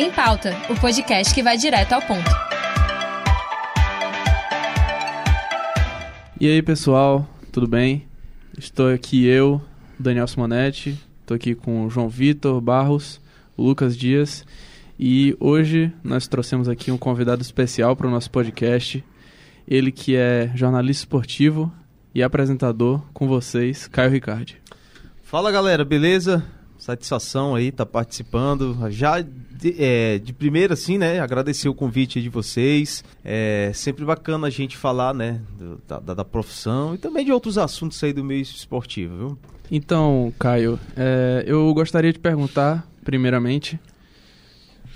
[0.00, 2.30] Em Pauta, o podcast que vai direto ao ponto.
[6.40, 8.06] E aí, pessoal, tudo bem?
[8.56, 9.60] Estou aqui eu,
[9.98, 13.20] Daniel Simonetti, estou aqui com o João Vitor Barros,
[13.56, 14.46] o Lucas Dias,
[14.96, 19.04] e hoje nós trouxemos aqui um convidado especial para o nosso podcast,
[19.66, 21.72] ele que é jornalista esportivo
[22.14, 24.62] e apresentador com vocês, Caio Ricardi.
[25.24, 26.46] Fala galera, beleza?
[26.78, 28.76] Satisfação aí, tá participando.
[28.90, 31.18] Já de, é, de primeira, assim, né?
[31.18, 33.04] Agradecer o convite de vocês.
[33.24, 35.40] É sempre bacana a gente falar, né?
[35.58, 39.38] Do, da, da, profissão e também de outros assuntos aí do meio esportivo, viu?
[39.70, 43.78] Então, Caio, é, eu gostaria de perguntar, primeiramente,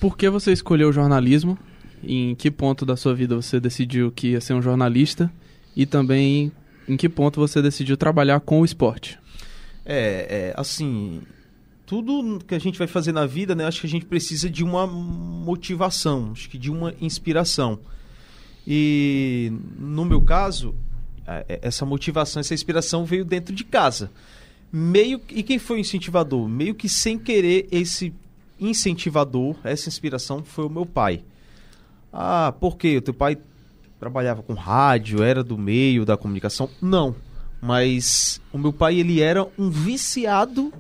[0.01, 1.59] por que você escolheu o jornalismo?
[2.03, 5.31] Em que ponto da sua vida você decidiu que ia ser um jornalista?
[5.77, 6.53] E também
[6.89, 9.19] em que ponto você decidiu trabalhar com o esporte?
[9.85, 11.23] É, é, assim,
[11.93, 14.65] tudo que a gente vai fazer na vida, né, acho que a gente precisa de
[14.65, 17.79] uma motivação, acho que de uma inspiração.
[18.67, 20.75] E no meu caso,
[21.27, 24.11] é, essa motivação, essa inspiração veio dentro de casa.
[24.73, 26.49] Meio e quem foi o incentivador?
[26.49, 28.11] Meio que sem querer esse
[28.59, 31.23] incentivador, essa inspiração foi o meu pai.
[32.11, 32.97] Ah, por quê?
[32.97, 33.37] O teu pai
[34.01, 36.71] trabalhava com rádio, era do meio da comunicação?
[36.81, 37.15] Não
[37.63, 40.73] mas o meu pai, ele era um viciado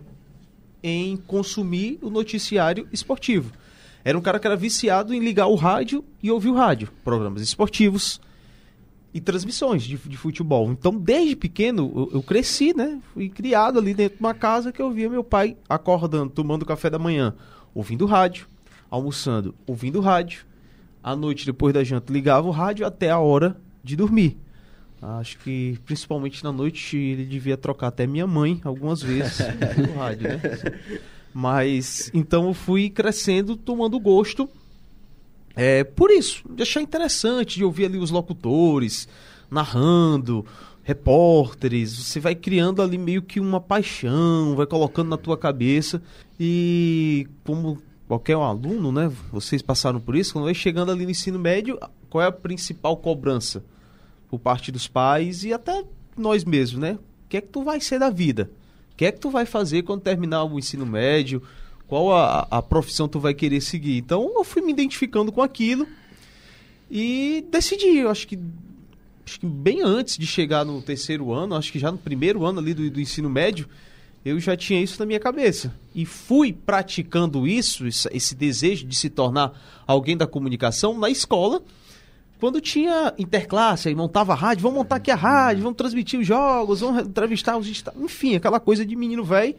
[0.83, 3.53] em consumir o noticiário esportivo.
[4.05, 6.89] Era um cara que era viciado em ligar o rádio e ouvir o rádio.
[7.05, 8.21] Programas esportivos
[9.15, 10.71] e transmissões de, de futebol.
[10.73, 13.01] Então, desde pequeno, eu, eu, cresci, né?
[13.13, 16.91] Fui criado ali dentro de uma casa que eu via meu pai acordando, tomando café
[16.91, 17.35] da manhã,
[17.75, 18.49] ouvindo rádio,
[18.91, 20.45] almoçando, ouvindo rádio.
[21.03, 24.39] À noite, depois da janta, ligava o rádio até a hora de dormir.
[25.03, 29.39] Acho que principalmente na noite ele devia trocar até minha mãe algumas vezes
[29.77, 30.41] no rádio, né?
[31.35, 34.49] Mas então eu fui crescendo, tomando gosto.
[35.57, 39.09] É, por isso, de achar interessante, de ouvir ali os locutores
[39.51, 40.47] narrando,
[40.85, 46.01] repórteres, você vai criando ali meio que uma paixão, vai colocando na tua cabeça
[46.39, 51.39] e como qualquer aluno, né, vocês passaram por isso, quando vai chegando ali no ensino
[51.39, 53.65] médio, qual é a principal cobrança?
[54.33, 55.85] Por parte dos pais e até
[56.17, 56.93] nós mesmos, né?
[56.95, 58.51] O que é que tu vai ser da vida?
[58.91, 61.43] O que é que tu vai fazer quando terminar o ensino médio?
[61.87, 63.99] Qual a, a profissão tu vai querer seguir?
[63.99, 65.87] Então eu fui me identificando com aquilo
[66.91, 67.99] e decidi.
[67.99, 68.39] Eu acho que,
[69.27, 72.59] acho que bem antes de chegar no terceiro ano, acho que já no primeiro ano
[72.59, 73.69] ali do, do ensino médio,
[74.25, 75.75] eu já tinha isso na minha cabeça.
[75.95, 79.53] E fui praticando isso, esse desejo de se tornar
[79.87, 81.63] alguém da comunicação na escola
[82.43, 86.27] quando tinha interclasse, aí montava a rádio, vamos montar aqui a rádio, vamos transmitir os
[86.27, 89.55] jogos, vamos entrevistar os enfim, aquela coisa de menino velho.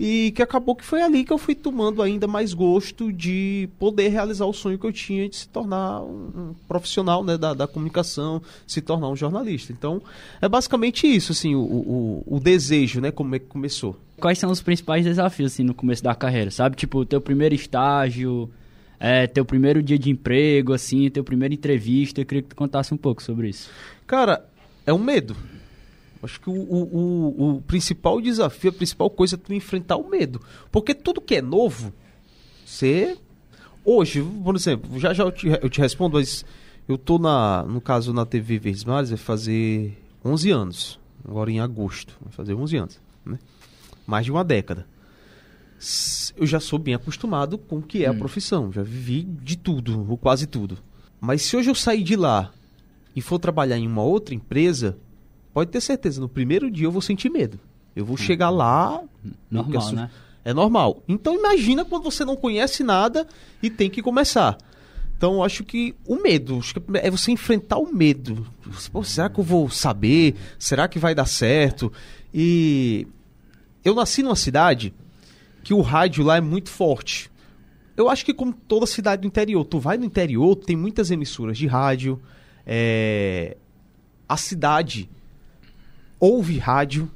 [0.00, 4.08] E que acabou que foi ali que eu fui tomando ainda mais gosto de poder
[4.08, 8.42] realizar o sonho que eu tinha de se tornar um, profissional né, da, da comunicação,
[8.66, 9.72] se tornar um jornalista.
[9.72, 10.02] Então,
[10.40, 13.94] é basicamente isso, assim, o, o, o desejo, né, como é que começou.
[14.20, 16.74] Quais são os principais desafios, assim, no começo da carreira, sabe?
[16.74, 18.50] Tipo, o teu primeiro estágio,
[19.00, 22.20] é, teu primeiro dia de emprego, assim, teu primeira entrevista.
[22.20, 23.70] Eu queria que tu contasse um pouco sobre isso.
[24.06, 24.44] Cara,
[24.84, 25.36] é um medo.
[26.22, 30.08] Acho que o, o, o, o principal desafio, a principal coisa é tu enfrentar o
[30.08, 30.40] medo.
[30.72, 31.92] Porque tudo que é novo,
[32.64, 33.16] você.
[33.84, 36.44] Hoje, por exemplo, já já eu te, eu te respondo, mas
[36.86, 41.00] eu tô na, no caso na TV Verdes Mares, vai fazer 11 anos.
[41.26, 43.38] Agora em agosto, vai fazer 11 anos, né?
[44.06, 44.86] Mais de uma década
[46.36, 48.14] eu já sou bem acostumado com o que é hum.
[48.14, 48.72] a profissão.
[48.72, 50.78] Já vivi de tudo, ou quase tudo.
[51.20, 52.50] Mas se hoje eu sair de lá
[53.14, 54.96] e for trabalhar em uma outra empresa,
[55.52, 57.58] pode ter certeza, no primeiro dia eu vou sentir medo.
[57.94, 58.18] Eu vou hum.
[58.18, 59.02] chegar lá.
[59.50, 60.10] Normal, né?
[60.44, 61.02] É normal.
[61.06, 63.26] Então imagina quando você não conhece nada
[63.62, 64.56] e tem que começar.
[65.16, 68.46] Então eu acho que o medo, acho que é você enfrentar o medo.
[68.92, 70.36] Pô, será que eu vou saber?
[70.58, 71.92] Será que vai dar certo?
[72.32, 73.06] E
[73.84, 74.94] eu nasci numa cidade
[75.68, 77.30] que o rádio lá é muito forte.
[77.94, 81.58] Eu acho que como toda cidade do interior, tu vai no interior, tem muitas emissoras
[81.58, 82.18] de rádio,
[82.66, 83.54] é...
[84.26, 85.10] a cidade
[86.18, 87.10] ouve rádio,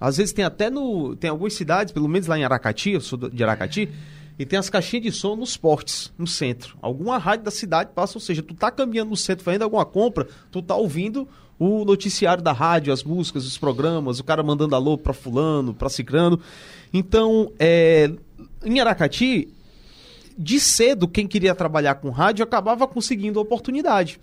[0.00, 1.16] às vezes tem até no.
[1.16, 3.90] Tem algumas cidades, pelo menos lá em Aracati, eu sou de Aracati,
[4.38, 6.78] e tem as caixinhas de som nos portes, no centro.
[6.80, 10.26] Alguma rádio da cidade passa, ou seja, tu tá caminhando no centro fazendo alguma compra,
[10.50, 11.28] tu tá ouvindo
[11.58, 15.88] o noticiário da rádio, as músicas, os programas, o cara mandando alô pra fulano, pra
[15.88, 16.40] cicrano.
[16.92, 18.10] Então, é,
[18.64, 19.48] em Aracati,
[20.38, 24.20] de cedo, quem queria trabalhar com rádio acabava conseguindo a oportunidade.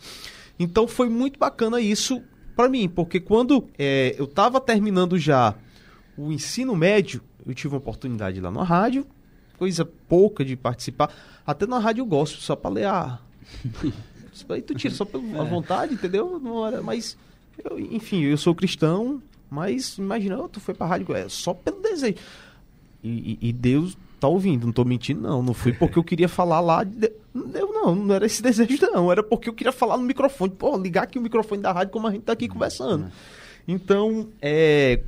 [0.58, 2.24] Então foi muito bacana isso
[2.56, 5.54] para mim, porque quando é, eu estava terminando já
[6.18, 9.06] o ensino médio, eu tive uma oportunidade lá na rádio,
[9.58, 11.12] coisa pouca de participar.
[11.46, 13.20] Até na rádio eu gosto, só pra ler a.
[14.50, 16.40] Aí tu tira só pela vontade, entendeu?
[16.40, 17.18] Não era, mas,
[17.64, 21.82] eu, enfim, eu sou cristão, mas imagina, oh, tu foi pra rádio, é só pelo
[21.82, 22.16] desejo.
[23.04, 25.44] E, e- e Deus tá ouvindo, não tô mentindo, não.
[25.44, 26.84] Não foi porque eu queria falar lá.
[26.84, 27.12] De...
[27.54, 29.12] Eu não, não era esse desejo, não.
[29.12, 30.52] Era porque eu queria falar no microfone.
[30.52, 33.12] Pô, ligar aqui o microfone da rádio como a gente tá aqui conversando.
[33.68, 35.02] Então, é,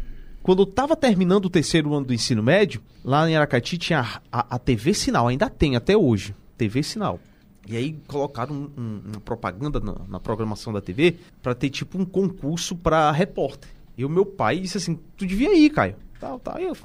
[0.43, 4.21] quando eu tava terminando o terceiro ano do ensino médio, lá em Aracati tinha a,
[4.31, 6.35] a- a TV Sinal, ainda tem até hoje.
[6.57, 7.19] TV Sinal.
[7.69, 11.97] E aí colocaram um- um- uma propaganda na, na programação da TV pra ter tipo
[11.97, 13.69] um concurso pra repórter.
[13.97, 15.95] E o meu pai disse assim: Tu devia ir, Caio.
[16.19, 16.55] Tal, tal.
[16.57, 16.77] Aí eu,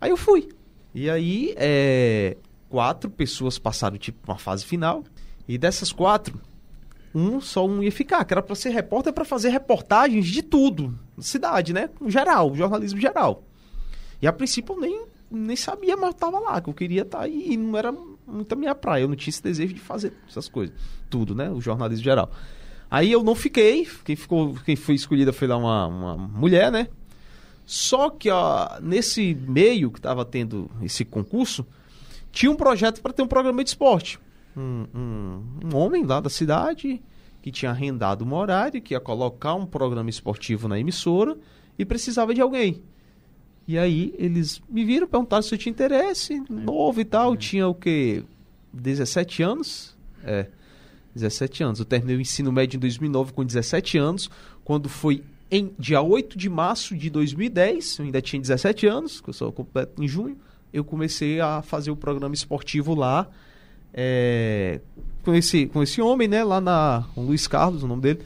[0.00, 0.48] aí eu fui.
[0.94, 2.36] E aí, é,
[2.68, 5.02] quatro pessoas passaram tipo uma fase final.
[5.48, 6.40] E dessas quatro,
[7.14, 10.98] um só um ia ficar, que era pra ser repórter pra fazer reportagens de tudo,
[11.18, 11.88] cidade, né?
[12.06, 13.42] Geral, jornalismo geral.
[14.22, 17.20] E a princípio eu nem, nem sabia, mas eu tava lá, que eu queria estar
[17.22, 17.92] aí e não era
[18.26, 19.02] muito a minha praia.
[19.02, 20.74] Eu não tinha esse desejo de fazer essas coisas.
[21.08, 21.50] Tudo, né?
[21.50, 22.30] O jornalismo geral.
[22.90, 26.88] Aí eu não fiquei, quem, ficou, quem foi escolhida foi lá uma, uma mulher, né?
[27.66, 31.66] Só que ó, nesse meio que estava tendo esse concurso,
[32.30, 34.18] tinha um projeto para ter um programa de esporte.
[34.56, 37.02] Um, um, um homem lá da cidade
[37.42, 41.36] que tinha arrendado uma horário, que ia colocar um programa esportivo na emissora
[41.78, 42.82] e precisava de alguém.
[43.66, 47.36] E aí eles me viram, perguntaram se eu tinha interesse, novo e tal.
[47.36, 48.22] Tinha o quê?
[48.72, 49.96] 17 anos?
[50.22, 50.46] É,
[51.14, 51.78] 17 anos.
[51.78, 54.30] Eu terminei o ensino médio em 2009 com 17 anos,
[54.64, 59.30] quando foi em dia 8 de março de 2010, eu ainda tinha 17 anos, que
[59.30, 60.36] eu só completo em junho,
[60.72, 63.28] eu comecei a fazer o programa esportivo lá,
[63.92, 64.80] é,
[65.22, 68.20] com, esse, com esse homem, né, lá na, o Luiz Carlos, o nome dele,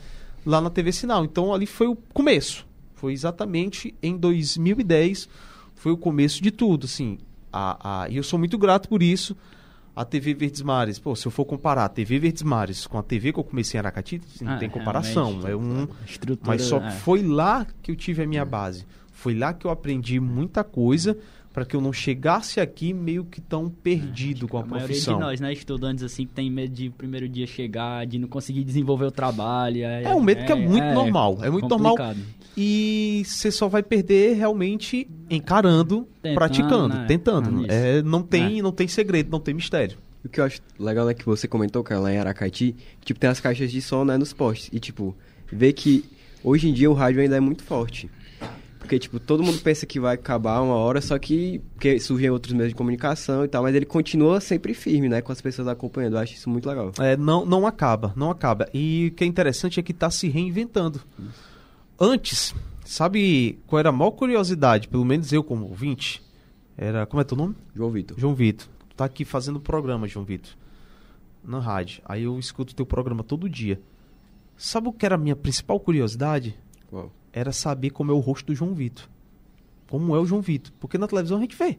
[0.46, 1.24] lá na TV Sinal.
[1.24, 2.66] Então ali foi o começo,
[2.98, 5.28] foi exatamente em 2010,
[5.74, 7.18] foi o começo de tudo, assim,
[7.52, 9.36] a, a, e eu sou muito grato por isso,
[9.94, 13.02] a TV Verdes Mares, pô, se eu for comparar a TV Verdes Mares com a
[13.02, 15.88] TV que eu comecei em Aracati, assim, não Ah, tem comparação, realmente, é um...
[16.44, 16.90] Mas só é.
[16.90, 18.86] foi lá que eu tive a minha base.
[19.12, 21.18] Foi lá que eu aprendi muita coisa
[21.58, 25.14] para que eu não chegasse aqui meio que tão perdido com a, A maioria profissão.
[25.14, 28.28] de nós, né, estudantes assim, que tem medo de o primeiro dia chegar, de não
[28.28, 29.82] conseguir desenvolver o trabalho.
[29.82, 31.96] É um medo que é muito normal, é muito normal.
[31.96, 32.20] complicado.
[32.56, 37.04] E você só vai perder realmente encarando, Tentando, praticando, né?
[37.08, 37.64] tentando.
[37.68, 37.74] Ah.
[37.74, 39.98] É, não tem, não tem segredo, não tem mistério.
[40.24, 43.18] O que eu acho legal é que você comentou, cara, lá em Aracati, que, tipo,
[43.18, 44.70] tem as caixas de som, né, nos postes.
[44.72, 45.12] E, tipo,
[45.52, 46.04] ver que
[46.44, 48.08] hoje em dia o rádio ainda é muito forte.
[48.78, 52.52] Porque, tipo, todo mundo pensa que vai acabar uma hora, só que porque surgem outros
[52.52, 56.14] meios de comunicação e tal, mas ele continua sempre firme, né, com as pessoas acompanhando.
[56.14, 56.92] Eu acho isso muito legal.
[56.98, 58.68] É, não, não acaba, não acaba.
[58.72, 61.00] E o que é interessante é que está se reinventando.
[61.98, 62.54] Antes,
[62.84, 66.22] sabe qual era a maior curiosidade, pelo menos eu como ouvinte?
[66.76, 67.56] Era, como é teu nome?
[67.74, 68.18] João Vitor.
[68.18, 70.52] João Vitor, tu tá aqui fazendo programa, João Vitor,
[71.42, 72.00] na rádio.
[72.04, 73.80] Aí eu escuto teu programa todo dia.
[74.56, 76.56] Sabe o que era a minha principal curiosidade?
[76.92, 77.12] Uau.
[77.32, 79.04] Era saber como é o rosto do João Vitor.
[79.88, 80.72] Como é o João Vitor.
[80.80, 81.78] Porque na televisão a gente vê.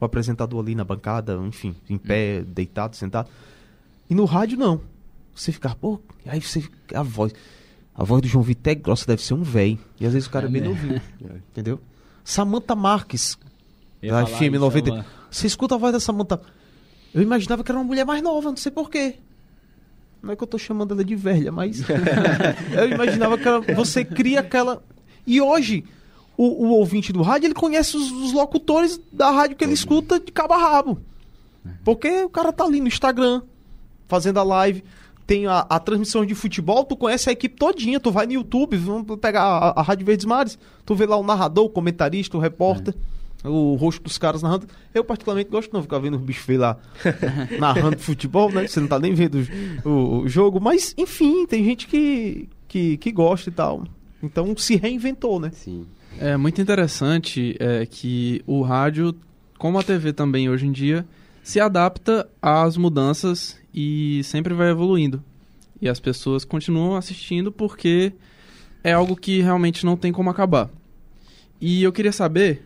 [0.00, 3.30] O apresentador ali na bancada, enfim, em pé, deitado, sentado.
[4.10, 4.80] E no rádio não.
[5.34, 7.32] Você ficar, pô, aí você fica- a voz.
[7.94, 9.78] A voz do João Vitor é grossa, deve ser um véi.
[9.98, 10.74] E às vezes o cara é É bem mesmo.
[10.76, 11.00] novinho.
[11.50, 11.80] Entendeu?
[12.22, 13.38] Samantha Marques,
[14.02, 14.90] Eu da FM isso, 90.
[14.90, 16.40] ela- Você escuta a voz da Samantha.
[17.14, 19.16] Eu imaginava que era uma mulher mais nova, não sei porquê.
[20.26, 21.82] Não é que eu tô chamando ela de velha, mas.
[22.76, 24.82] eu imaginava que ela, você cria aquela.
[25.24, 25.84] E hoje,
[26.36, 30.18] o, o ouvinte do rádio, ele conhece os, os locutores da rádio que ele escuta
[30.18, 31.00] de cabo a rabo.
[31.84, 33.42] Porque o cara tá ali no Instagram,
[34.06, 34.84] fazendo a live.
[35.26, 38.76] Tem a, a transmissão de futebol, tu conhece a equipe todinha, tu vai no YouTube,
[38.76, 42.40] vamos pegar a, a Rádio Verdes Mares, tu vê lá o narrador, o comentarista, o
[42.40, 42.94] repórter,
[43.46, 44.66] o rosto dos caras narrando.
[44.94, 46.78] Eu particularmente gosto de não ficar vendo os bichos feios lá
[47.58, 48.66] narrando futebol, né?
[48.66, 49.38] Você não tá nem vendo
[49.84, 53.84] o, o jogo, mas enfim, tem gente que, que, que gosta e tal.
[54.22, 55.50] Então se reinventou, né?
[55.52, 55.86] Sim.
[56.18, 59.14] É muito interessante é, que o rádio,
[59.58, 61.06] como a TV também hoje em dia,
[61.42, 65.22] se adapta às mudanças e sempre vai evoluindo.
[65.80, 68.12] E as pessoas continuam assistindo porque
[68.82, 70.70] é algo que realmente não tem como acabar.
[71.60, 72.62] E eu queria saber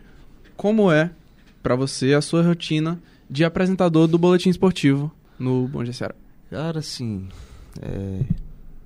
[0.61, 1.09] como é
[1.63, 6.13] pra você a sua rotina de apresentador do boletim esportivo no Bom Dia Ceará.
[6.51, 7.27] Cara, assim.
[7.81, 8.23] É...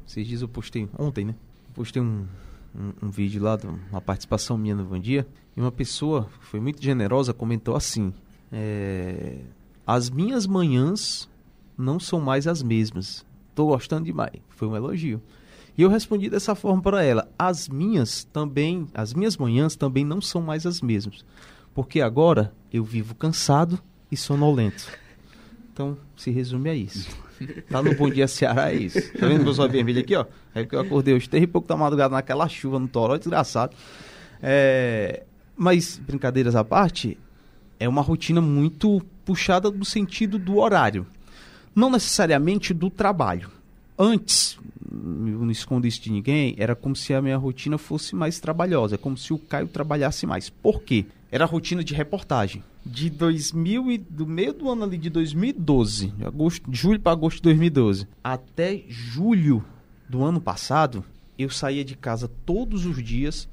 [0.08, 0.88] Esses dias eu postei.
[0.98, 1.36] Ontem, né?
[1.74, 2.26] Postei um,
[2.74, 3.60] um, um vídeo lá,
[3.92, 5.28] uma participação minha no Bom Dia.
[5.58, 8.14] E uma pessoa que foi muito generosa comentou assim:
[8.54, 9.40] é,
[9.86, 11.30] As minhas manhãs
[11.78, 13.26] não são mais as mesmas.
[13.54, 14.40] Tô gostando demais.
[14.48, 15.22] Foi um elogio.
[15.78, 20.22] E eu respondi dessa forma para ela: As minhas também, as minhas manhãs também não
[20.22, 21.26] são mais as mesmas.
[21.76, 23.80] Porque agora eu vivo cansado
[24.12, 24.90] e sonolento.
[25.72, 27.10] Então, se resume a isso.
[27.70, 29.12] Tá no Bom Dia Ceará, é isso.
[29.12, 30.26] Tá vendo meus olhos vermelhos aqui, ó?
[30.56, 33.76] É porque eu acordei hoje três e pouco da madrugada naquela chuva no Toró, desgraçado.
[34.42, 35.24] É,
[35.58, 37.18] mas, brincadeiras à parte,
[37.78, 41.06] é uma rotina muito puxada no sentido do horário.
[41.76, 43.52] Não necessariamente do trabalho.
[44.00, 44.58] Antes,
[44.96, 48.98] eu não escondo isso de ninguém, era como se a minha rotina fosse mais trabalhosa,
[48.98, 50.50] como se o Caio trabalhasse mais.
[50.50, 51.06] Por quê?
[51.32, 52.64] Era a rotina de reportagem.
[52.86, 57.12] De 2000 e do meio do ano ali de 2012, de agosto, de julho para
[57.12, 59.66] agosto de 2012, até julho
[60.08, 61.04] do ano passado,
[61.38, 63.50] eu saía de casa todos os dias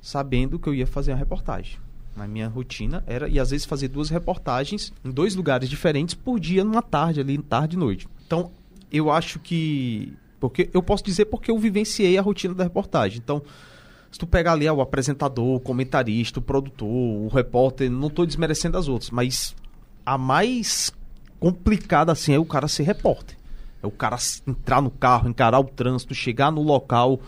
[0.00, 1.78] sabendo que eu ia fazer uma reportagem.
[2.16, 6.38] A minha rotina era, e às vezes fazer duas reportagens em dois lugares diferentes por
[6.38, 8.06] dia, numa tarde ali, tarde e noite.
[8.26, 8.50] Então,
[8.90, 10.12] eu acho que.
[10.42, 13.20] Porque eu posso dizer porque eu vivenciei a rotina da reportagem.
[13.22, 13.40] Então,
[14.10, 18.26] se tu pegar ali ó, o apresentador, o comentarista, o produtor, o repórter, não estou
[18.26, 19.54] desmerecendo as outras, mas
[20.04, 20.92] a mais
[21.38, 23.36] complicada assim é o cara ser repórter.
[23.80, 27.20] É o cara entrar no carro, encarar o trânsito, chegar no local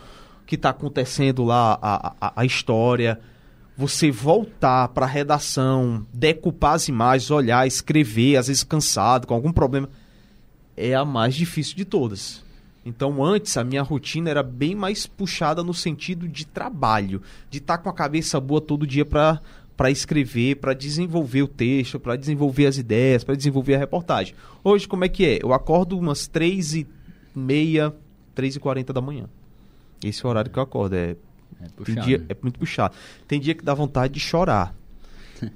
[0.45, 3.17] que está acontecendo lá a, a, a história,
[3.77, 9.53] você voltar para a redação, decupar as imagens, olhar, escrever, às vezes cansado, com algum
[9.53, 9.89] problema,
[10.75, 12.43] é a mais difícil de todas.
[12.85, 17.77] Então, antes, a minha rotina era bem mais puxada no sentido de trabalho, de estar
[17.77, 19.41] tá com a cabeça boa todo dia para
[19.75, 24.33] para escrever, para desenvolver o texto, para desenvolver as ideias, para desenvolver a reportagem.
[24.63, 25.39] Hoje, como é que é?
[25.43, 26.87] Eu acordo umas três e
[27.35, 27.93] meia,
[28.33, 29.25] três e quarenta da manhã.
[30.01, 30.95] Esse é o horário que eu acordo.
[30.95, 31.17] É,
[31.61, 31.85] É puxado.
[31.85, 32.25] tem dia, né?
[32.29, 32.95] é muito puxado.
[33.27, 34.73] Tem dia que dá vontade de chorar.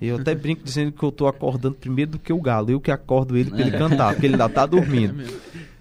[0.01, 2.71] Eu até brinco dizendo que eu tô acordando primeiro do que o galo.
[2.71, 5.24] Eu que acordo ele pra ele cantar, porque ele ainda tá dormindo.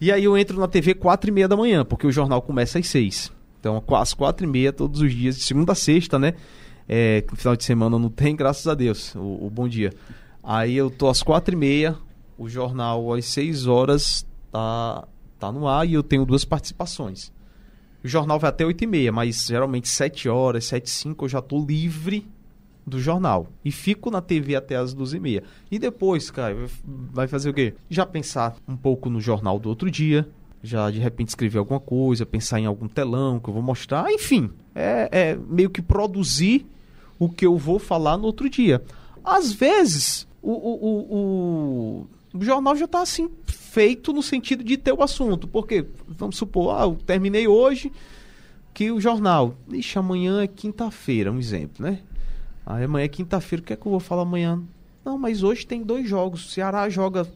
[0.01, 2.79] E aí eu entro na TV quatro e meia da manhã, porque o jornal começa
[2.79, 3.33] às seis.
[3.59, 6.35] Então, às quatro e meia, todos os dias, de segunda a sexta, né?
[6.89, 9.93] É, no final de semana não tem, graças a Deus, o, o bom dia.
[10.43, 11.97] Aí eu tô às quatro e meia,
[12.39, 15.07] o jornal às seis horas tá,
[15.39, 17.33] tá no ar e eu tenho duas participações.
[18.03, 21.29] O jornal vai até oito e meia, mas geralmente sete horas, sete e cinco eu
[21.29, 22.27] já tô livre
[22.89, 23.47] do jornal.
[23.65, 25.43] E fico na TV até as duas e meia.
[25.71, 27.75] Depois, cara, vai fazer o quê?
[27.89, 30.29] Já pensar um pouco no jornal do outro dia.
[30.63, 34.11] Já de repente escrever alguma coisa, pensar em algum telão que eu vou mostrar.
[34.11, 36.67] Enfim, é, é meio que produzir
[37.19, 38.83] o que eu vou falar no outro dia.
[39.25, 44.93] Às vezes, o, o, o, o, jornal já está assim feito no sentido de ter
[44.93, 45.47] o assunto.
[45.47, 47.93] Porque, vamos supor, ah, eu terminei hoje
[48.73, 49.55] que o jornal.
[49.73, 52.01] Ixi, amanhã é quinta-feira, um exemplo, né?
[52.71, 54.63] Aí amanhã é quinta-feira, o que é que eu vou falar amanhã?
[55.03, 56.45] Não, mas hoje tem dois jogos.
[56.45, 57.27] O Ceará joga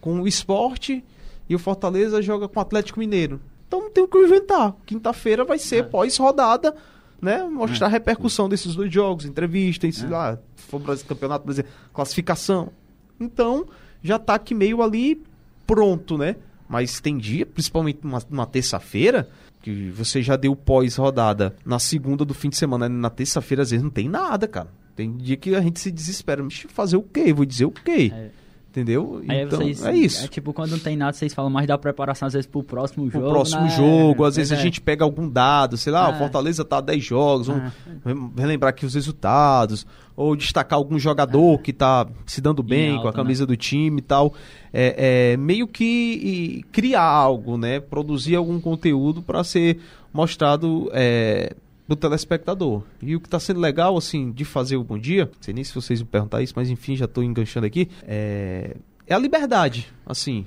[0.00, 1.04] com o esporte
[1.48, 3.40] e o Fortaleza joga com o Atlético Mineiro.
[3.66, 4.76] Então não tem o que inventar.
[4.86, 6.72] Quinta-feira vai ser pós-rodada,
[7.20, 7.42] né?
[7.42, 12.70] Mostrar a repercussão desses dois jogos, entrevista, sei lá, se for Brasil, campeonato brasileiro, classificação.
[13.18, 13.66] Então,
[14.04, 15.20] já tá aqui meio ali
[15.66, 16.36] pronto, né?
[16.68, 19.28] Mas tem dia, principalmente numa, numa terça-feira,
[19.66, 23.82] que você já deu pós-rodada na segunda do fim de semana, na terça-feira às vezes
[23.82, 24.68] não tem nada, cara.
[24.94, 26.40] Tem dia que a gente se desespera.
[26.40, 27.32] Mas fazer o quê?
[27.32, 28.12] Vou dizer o quê?
[28.14, 28.30] É.
[28.70, 29.22] Entendeu?
[29.26, 30.24] Aí então, vocês, é isso.
[30.24, 33.10] É tipo, quando não tem nada, vocês falam mais da preparação, às vezes, pro próximo
[33.10, 33.32] Pro jogo.
[33.32, 33.70] próximo né?
[33.70, 34.64] jogo, às vezes Pois a é.
[34.64, 36.14] gente pega algum dado, sei lá, É.
[36.14, 37.72] o Fortaleza tá a 10 jogos, É.
[38.04, 39.84] vamos relembrar aqui os resultados,
[40.16, 43.98] ou destacar algum jogador que tá se dando bem com a alta, camisa do time
[43.98, 44.32] e tal.
[44.72, 47.78] É, é, meio que criar algo, né?
[47.80, 49.78] Produzir algum conteúdo para ser
[50.12, 51.54] mostrado é,
[51.86, 52.82] pro telespectador.
[53.02, 55.62] E o que tá sendo legal, assim, de fazer o Bom Dia, não sei nem
[55.62, 58.74] se vocês me perguntar isso, mas enfim, já tô enganchando aqui, é,
[59.06, 60.46] é a liberdade, assim,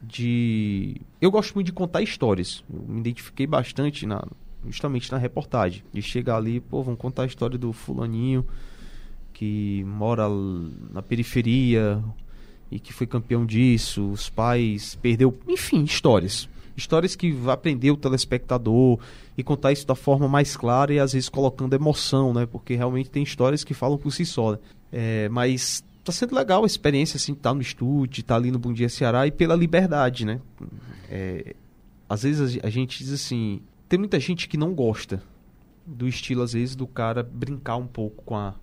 [0.00, 1.00] de...
[1.20, 2.62] Eu gosto muito de contar histórias.
[2.72, 4.24] Eu me identifiquei bastante na,
[4.68, 5.82] justamente na reportagem.
[5.92, 8.46] De chegar ali, pô, vamos contar a história do fulaninho
[9.38, 10.28] que mora
[10.90, 12.02] na periferia
[12.72, 16.48] e que foi campeão disso, os pais perdeu, enfim, histórias.
[16.76, 18.98] Histórias que vai aprender o telespectador
[19.36, 22.46] e contar isso da forma mais clara e às vezes colocando emoção, né?
[22.46, 24.52] Porque realmente tem histórias que falam por si só.
[24.52, 24.58] né?
[24.90, 28.72] É, mas tá sendo legal a experiência, assim, estar no estúdio, estar ali no Bom
[28.72, 30.40] Dia Ceará e pela liberdade, né?
[31.08, 31.54] É,
[32.08, 35.22] às vezes a gente diz assim, tem muita gente que não gosta
[35.86, 38.54] do estilo, às vezes, do cara brincar um pouco com a,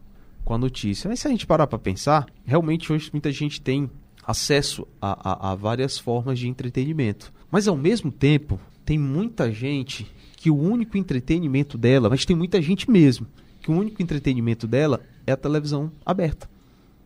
[0.45, 1.09] com a notícia.
[1.09, 3.89] Mas se a gente parar para pensar, realmente hoje muita gente tem
[4.25, 7.33] acesso a, a, a várias formas de entretenimento.
[7.51, 12.61] Mas ao mesmo tempo, tem muita gente que o único entretenimento dela, mas tem muita
[12.61, 13.25] gente mesmo,
[13.61, 16.47] que o único entretenimento dela é a televisão aberta,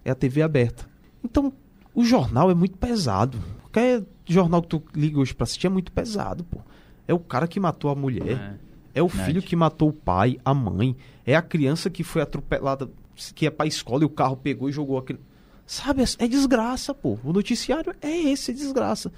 [0.04, 0.90] é a TV aberta.
[1.24, 1.54] Então,
[1.96, 3.38] o jornal é muito pesado.
[3.62, 6.60] Qualquer jornal que tu liga hoje pra assistir é muito pesado, pô.
[7.08, 8.60] É o cara que matou a mulher.
[8.94, 9.28] É, o Verdade.
[9.28, 10.96] filho que matou o pai, a mãe.
[11.26, 12.90] É a criança que foi atropelada,
[13.34, 15.20] que ia pra escola e o carro pegou e jogou aquele.
[15.66, 17.20] Sabe, é desgraça, pô.
[17.24, 19.12] O noticiário é esse, é desgraça.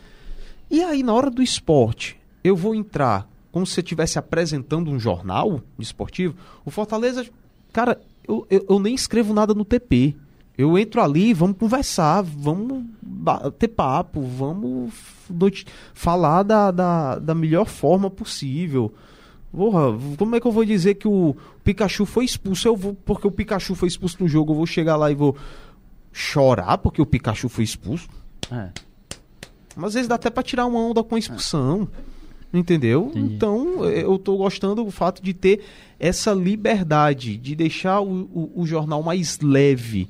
[0.70, 5.00] E aí, na hora do esporte, eu vou entrar como se eu estivesse apresentando um
[5.00, 6.36] jornal esportivo.
[6.65, 7.25] O Fortaleza,
[7.72, 10.15] cara, eu, eu, eu nem escrevo nada no TP.
[10.58, 12.86] Eu entro ali, vamos conversar, vamos
[13.58, 14.93] ter papo, vamos
[15.93, 18.93] falar da, da, da melhor forma possível.
[19.51, 22.68] Porra, como é que eu vou dizer que o Pikachu foi expulso?
[22.68, 25.36] Eu vou, porque o Pikachu foi expulso no jogo, eu vou chegar lá e vou
[26.12, 28.08] chorar porque o Pikachu foi expulso?
[28.51, 28.70] É.
[29.75, 31.88] Mas às vezes dá até pra tirar uma onda com a expulsão.
[32.08, 32.12] É.
[32.53, 33.12] Entendeu?
[33.12, 33.36] Entendi.
[33.36, 35.62] Então, eu tô gostando do fato de ter
[35.98, 40.10] essa liberdade, de deixar o, o, o jornal mais leve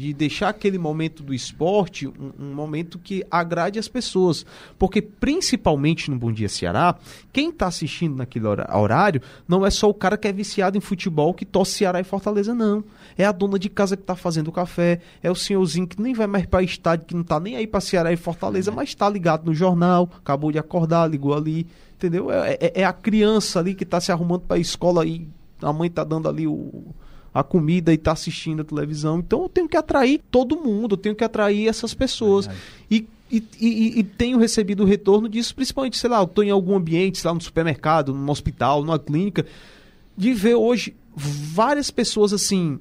[0.00, 4.46] de deixar aquele momento do esporte um, um, momento que agrade as pessoas.
[4.78, 6.96] Porque, principalmente no Bom Dia Ceará,
[7.30, 11.34] quem está assistindo naquele horário não é só o cara que é viciado em futebol
[11.34, 12.82] que torce Ceará e Fortaleza, não.
[13.18, 16.14] É a dona de casa que está fazendo o café, é o senhorzinho que nem
[16.14, 19.06] vai mais para estádio, que não está nem aí para Ceará e Fortaleza, mas está
[19.06, 22.30] ligado no jornal, acabou de acordar, ligou ali, entendeu?
[22.30, 25.28] É, é, é a criança ali que está se arrumando para a escola e
[25.60, 26.94] a mãe está dando ali o
[27.32, 29.18] a comida e tá assistindo a televisão.
[29.18, 32.48] Então eu tenho que atrair todo mundo, eu tenho que atrair essas pessoas.
[32.90, 36.50] E, e, e, e, tenho recebido o retorno disso, principalmente, sei lá, eu estou em
[36.50, 39.46] algum ambiente, sei lá, no supermercado, num hospital, numa clínica,
[40.16, 42.80] de ver hoje várias pessoas assim,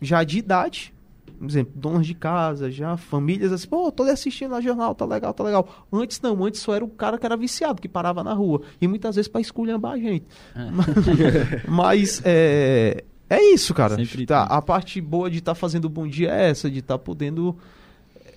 [0.00, 0.92] já de idade,
[1.38, 5.32] por exemplo, donas de casa, já famílias assim, pô, tô assistindo a jornal, tá legal,
[5.32, 5.86] tá legal.
[5.92, 8.62] Antes não, antes só era o cara que era viciado, que parava na rua.
[8.80, 10.26] E muitas vezes para esculhambar a gente.
[10.54, 11.62] É.
[11.70, 13.96] Mas, é, é isso, cara.
[14.26, 16.98] Tá, a parte boa de estar tá fazendo o bom dia é essa, de estar
[16.98, 17.56] tá podendo.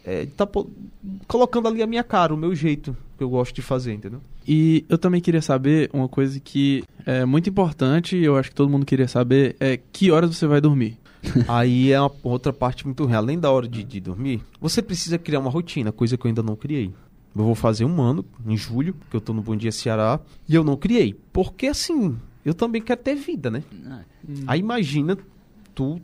[0.04, 0.70] É, de tá po
[1.28, 4.20] colocando ali a minha cara, o meu jeito que eu gosto de fazer, entendeu?
[4.48, 8.56] E eu também queria saber uma coisa que é muito importante, e eu acho que
[8.56, 10.98] todo mundo queria saber, é que horas você vai dormir.
[11.48, 13.22] Aí é uma outra parte muito real.
[13.22, 16.42] Além da hora de, de dormir, você precisa criar uma rotina, coisa que eu ainda
[16.42, 16.92] não criei.
[17.36, 20.56] Eu vou fazer um ano, em julho, que eu tô no Bom Dia Ceará, e
[20.56, 21.16] eu não criei.
[21.32, 23.64] Porque assim, eu também quero ter vida, né?
[24.28, 24.44] Hum.
[24.48, 25.18] Aí imagina
[25.76, 26.02] tu,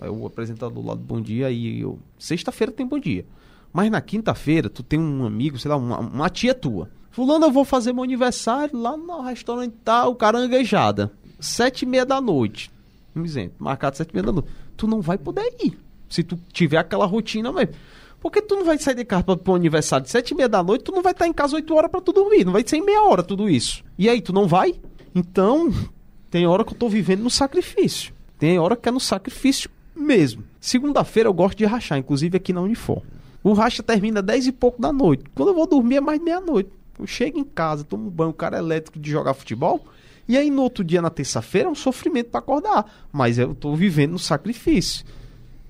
[0.00, 1.98] é o apresentador lá do Bom Dia, aí eu.
[2.18, 3.24] Sexta-feira tem Bom Dia.
[3.72, 6.88] Mas na quinta-feira, tu tem um amigo, sei lá, uma, uma, tia tua.
[7.10, 11.12] Fulano, eu vou fazer meu aniversário lá no restaurante tal, caranguejada.
[11.40, 12.70] Sete e meia da noite.
[13.14, 14.48] Um exemplo, marcado sete e meia da noite.
[14.76, 15.78] Tu não vai poder ir.
[16.08, 17.74] Se tu tiver aquela rotina mesmo.
[18.20, 20.62] Porque tu não vai sair de casa para o aniversário de sete e meia da
[20.62, 22.44] noite, tu não vai estar em casa oito horas para tu dormir.
[22.44, 23.84] Não vai ser em meia hora tudo isso.
[23.98, 24.74] E aí, tu não vai?
[25.14, 25.72] Então,
[26.30, 28.12] tem hora que eu tô vivendo no sacrifício.
[28.38, 30.42] Tem hora que é no sacrifício mesmo.
[30.60, 33.02] Segunda-feira eu gosto de rachar, inclusive aqui na Unifor.
[33.42, 35.24] O racha termina 10 e pouco da noite.
[35.34, 36.70] Quando eu vou dormir é mais meia-noite.
[36.98, 39.84] Eu chego em casa, tomo banho, o cara é elétrico de jogar futebol.
[40.26, 42.90] E aí no outro dia, na terça-feira, é um sofrimento para acordar.
[43.12, 45.04] Mas eu tô vivendo no sacrifício.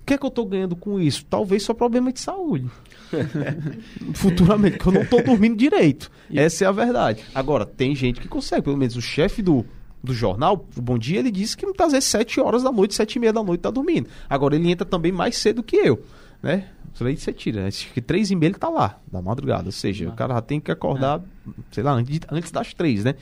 [0.03, 1.25] O que é que eu tô ganhando com isso?
[1.25, 2.71] Talvez só problema de saúde.
[4.15, 6.11] Futuramente, que eu não tô dormindo direito.
[6.33, 7.23] Essa é a verdade.
[7.35, 9.65] Agora, tem gente que consegue, pelo menos o chefe do,
[10.03, 13.17] do jornal, o Bom Dia, ele disse que muitas vezes 7 horas da noite, 7
[13.17, 14.09] e meia da noite tá dormindo.
[14.29, 16.03] Agora ele entra também mais cedo que eu,
[16.43, 16.69] né?
[16.95, 17.67] Isso aí você tira.
[17.67, 19.67] Acho que 3 e meia ele tá lá, da madrugada.
[19.67, 20.13] Ou seja, ah.
[20.13, 21.51] o cara já tem que acordar, é.
[21.73, 23.15] sei lá, antes, antes das 3, né?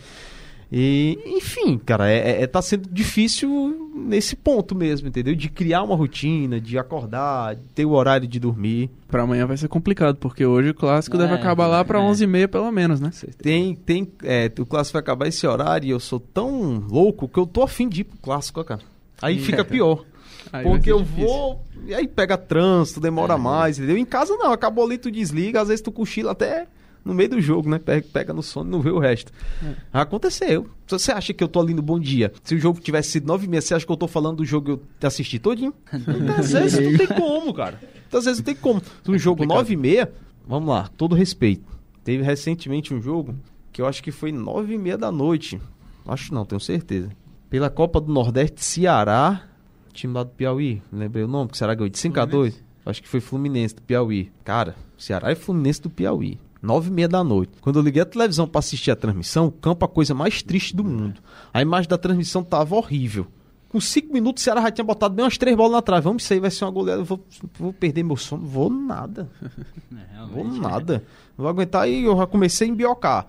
[0.74, 5.35] E, enfim, cara, é, é, é, tá sendo difícil nesse ponto mesmo, entendeu?
[5.35, 8.88] De criar uma rotina, de acordar, de ter o horário de dormir.
[9.06, 12.02] Pra amanhã vai ser complicado, porque hoje o clássico é, deve acabar lá pra é.
[12.02, 13.11] 11h30 pelo menos, né?
[13.37, 17.38] Tem, tem, é, o clássico vai acabar esse horário e eu sou tão louco que
[17.38, 18.80] eu tô afim de ir pro clássico, cara.
[19.20, 20.06] Aí fica pior.
[20.50, 21.26] Aí porque eu difícil.
[21.26, 21.62] vou.
[21.85, 23.38] E aí pega trânsito, demora é.
[23.38, 23.98] mais, entendeu?
[23.98, 26.66] Em casa não, acabou ali, tu desliga, às vezes tu cochila até
[27.04, 27.78] no meio do jogo, né?
[27.78, 29.32] Pega, no sono e não vê o resto.
[29.62, 29.74] É.
[29.92, 30.68] Aconteceu.
[30.86, 33.26] Se você acha que eu tô ali no bom dia, se o jogo tivesse sido
[33.26, 35.74] 9 e meia, você acha que eu tô falando do jogo que eu assisti todinho?
[36.38, 37.80] Às vezes não tem como, cara.
[38.12, 38.82] Às vezes não tem como.
[39.08, 40.12] Um é jogo 9 e meia,
[40.46, 41.64] vamos lá, todo respeito.
[42.04, 43.34] Teve recentemente um jogo
[43.72, 45.60] que eu acho que foi 9 e meia da noite.
[46.06, 47.10] Acho não, tenho certeza.
[47.48, 49.42] Pela Copa do Nordeste, Ceará,
[49.92, 53.00] time lá do Piauí, lembrei o nome, que Ceará ganhou de 5 a 2 Acho
[53.00, 54.32] que foi Fluminense do Piauí.
[54.42, 57.53] Cara, Ceará e Fluminense do Piauí nove e meia da noite.
[57.61, 60.42] Quando eu liguei a televisão para assistir a transmissão, o campo é a coisa mais
[60.42, 61.20] triste do mundo.
[61.53, 63.27] A imagem da transmissão tava horrível.
[63.68, 66.05] Com cinco minutos, o Ceará já tinha botado bem umas três bolas na trave.
[66.05, 67.03] Vamos, isso aí vai ser uma goleada.
[67.03, 67.25] Vou,
[67.59, 68.46] vou perder meu sono.
[68.46, 69.29] Vou nada.
[69.92, 71.05] É, vou nada.
[71.37, 71.88] Não vou aguentar.
[71.88, 73.27] E eu já comecei a embiocar.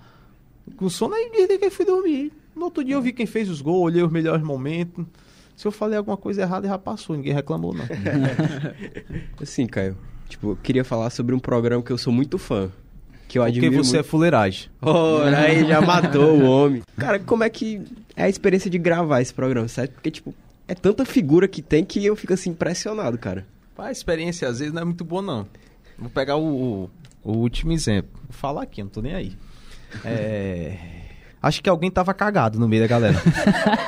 [0.78, 2.32] Com sono, aí desliguei e fui dormir.
[2.56, 5.06] No outro dia eu vi quem fez os gols, olhei os melhores momentos.
[5.56, 7.16] Se eu falei alguma coisa errada, já passou.
[7.16, 7.86] Ninguém reclamou, não.
[9.42, 9.98] assim, Caio.
[10.30, 12.72] Tipo, eu queria falar sobre um programa que eu sou muito fã
[13.34, 14.06] que eu admiro Porque você muito.
[14.06, 14.70] é fuleiragem.
[14.80, 16.84] Ora, aí já matou o homem.
[16.96, 17.82] Cara, como é que
[18.16, 19.94] é a experiência de gravar esse programa, certo?
[19.94, 20.36] Porque, tipo,
[20.68, 23.44] é tanta figura que tem que eu fico assim impressionado, cara.
[23.76, 25.48] A experiência às vezes não é muito boa, não.
[25.98, 26.44] Vou pegar o,
[26.84, 26.90] o,
[27.24, 28.12] o último exemplo.
[28.22, 29.36] Vou falar aqui, não tô nem aí.
[30.06, 30.78] É...
[31.42, 33.18] Acho que alguém tava cagado no meio da galera.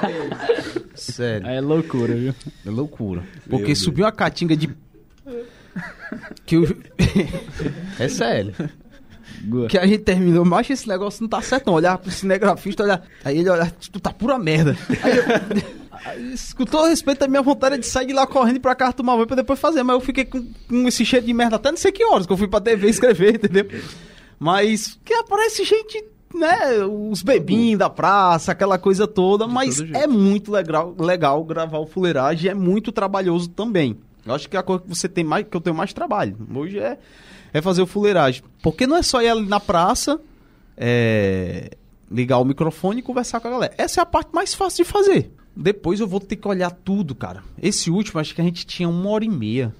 [0.95, 1.45] Sério.
[1.47, 2.33] É loucura, viu?
[2.65, 3.23] É loucura.
[3.47, 4.75] Porque subiu uma catinga de.
[6.45, 6.63] Que eu...
[7.99, 8.53] é sério.
[9.69, 11.73] Que a gente terminou, mas esse negócio não tá certo, não.
[11.73, 13.05] Olhar pro cinegrafista, olhar.
[13.23, 14.77] Aí ele olhar, tu tá pura merda.
[15.03, 15.23] Aí eu.
[16.05, 18.93] aí, Com todo respeito, a minha vontade é de sair de lá correndo pra casa
[18.93, 19.83] tomar banho pra depois fazer.
[19.83, 22.33] Mas eu fiquei com, com esse cheiro de merda até não sei que horas que
[22.33, 23.67] eu fui pra TV escrever, entendeu?
[24.39, 26.83] Mas que aparece gente, né?
[26.85, 29.47] Os bebinhos da praça, aquela coisa toda.
[29.47, 29.97] mas todo jeito.
[29.97, 33.97] é muito legal, legal gravar o fuleiragem, é muito trabalhoso também.
[34.25, 36.35] Eu acho que é a coisa que você tem mais, que eu tenho mais trabalho.
[36.53, 36.97] Hoje é,
[37.55, 38.43] é fazer o fuleiragem.
[38.61, 40.19] Porque não é só ir ali na praça,
[40.75, 41.71] é,
[42.11, 43.73] ligar o microfone e conversar com a galera.
[43.77, 45.31] Essa é a parte mais fácil de fazer.
[45.55, 47.41] Depois eu vou ter que olhar tudo, cara.
[47.61, 49.73] Esse último, acho que a gente tinha uma hora e meia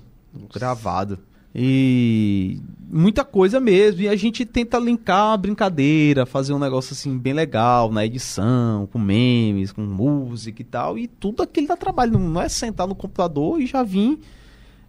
[0.53, 1.19] gravado.
[1.53, 4.03] E muita coisa mesmo.
[4.03, 8.87] E a gente tenta linkar a brincadeira, fazer um negócio assim bem legal na edição,
[8.87, 10.97] com memes, com música e tal.
[10.97, 12.17] E tudo aquilo dá trabalho.
[12.17, 14.17] Não- é sentar no computador e já vir.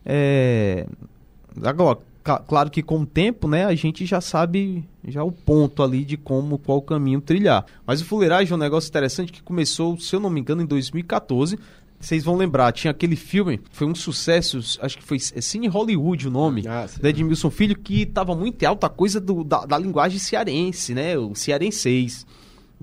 [0.05, 0.87] É...
[1.65, 1.99] Agora,
[2.39, 6.17] claro que com o tempo, né, a gente já sabe já o ponto ali de
[6.17, 7.65] como, qual caminho trilhar.
[7.87, 10.67] Mas o Fuleiragem é um negócio interessante que começou, se eu não me engano, em
[10.67, 11.59] 2014.
[11.99, 16.29] Vocês vão lembrar, tinha aquele filme, foi um sucesso, acho que foi é Cine Hollywood
[16.29, 17.01] o nome, Ah, sim.
[17.01, 21.17] da Edmilson Filho, que tava muito em alta coisa do- da, da linguagem cearense, né,
[21.17, 22.27] o cearenseis.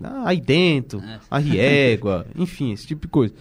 [0.03, 3.33] Ah, Aí dentro, a riégua, enfim, esse tipo de coisa.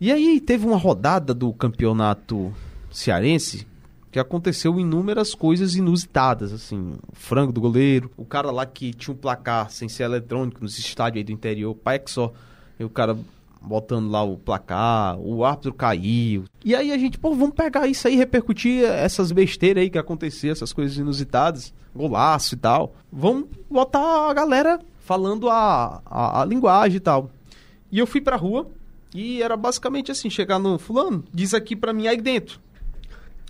[0.00, 2.52] E aí teve uma rodada do campeonato
[2.90, 3.66] cearense
[4.10, 9.14] que aconteceu inúmeras coisas inusitadas, assim, o frango do goleiro, o cara lá que tinha
[9.14, 12.32] um placar sem ser eletrônico nos estádios aí do interior, pai que só,
[12.78, 13.16] e o cara
[13.60, 16.44] botando lá o placar, o árbitro caiu.
[16.64, 20.52] E aí a gente, pô, vamos pegar isso aí, repercutir essas besteiras aí que aconteceram,
[20.52, 22.94] essas coisas inusitadas, golaço e tal.
[23.12, 27.30] Vamos botar a galera falando a, a, a linguagem e tal.
[27.90, 28.68] E eu fui pra rua
[29.14, 32.60] e era basicamente assim, chegar no fulano, diz aqui pra mim aí dentro.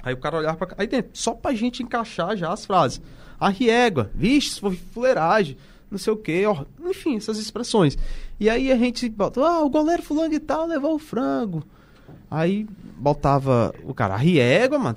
[0.08, 2.98] Aí o cara olhava pra aí dentro, só pra gente encaixar já as frases.
[3.38, 5.56] A riégua, vixe, foi fuleiragem,
[5.90, 7.98] não sei o quê, ó, enfim, essas expressões.
[8.40, 11.62] E aí a gente bota, ah, o goleiro fulano de tal levou o frango.
[12.30, 12.66] Aí
[12.96, 14.96] botava o cara, a riégua, mano,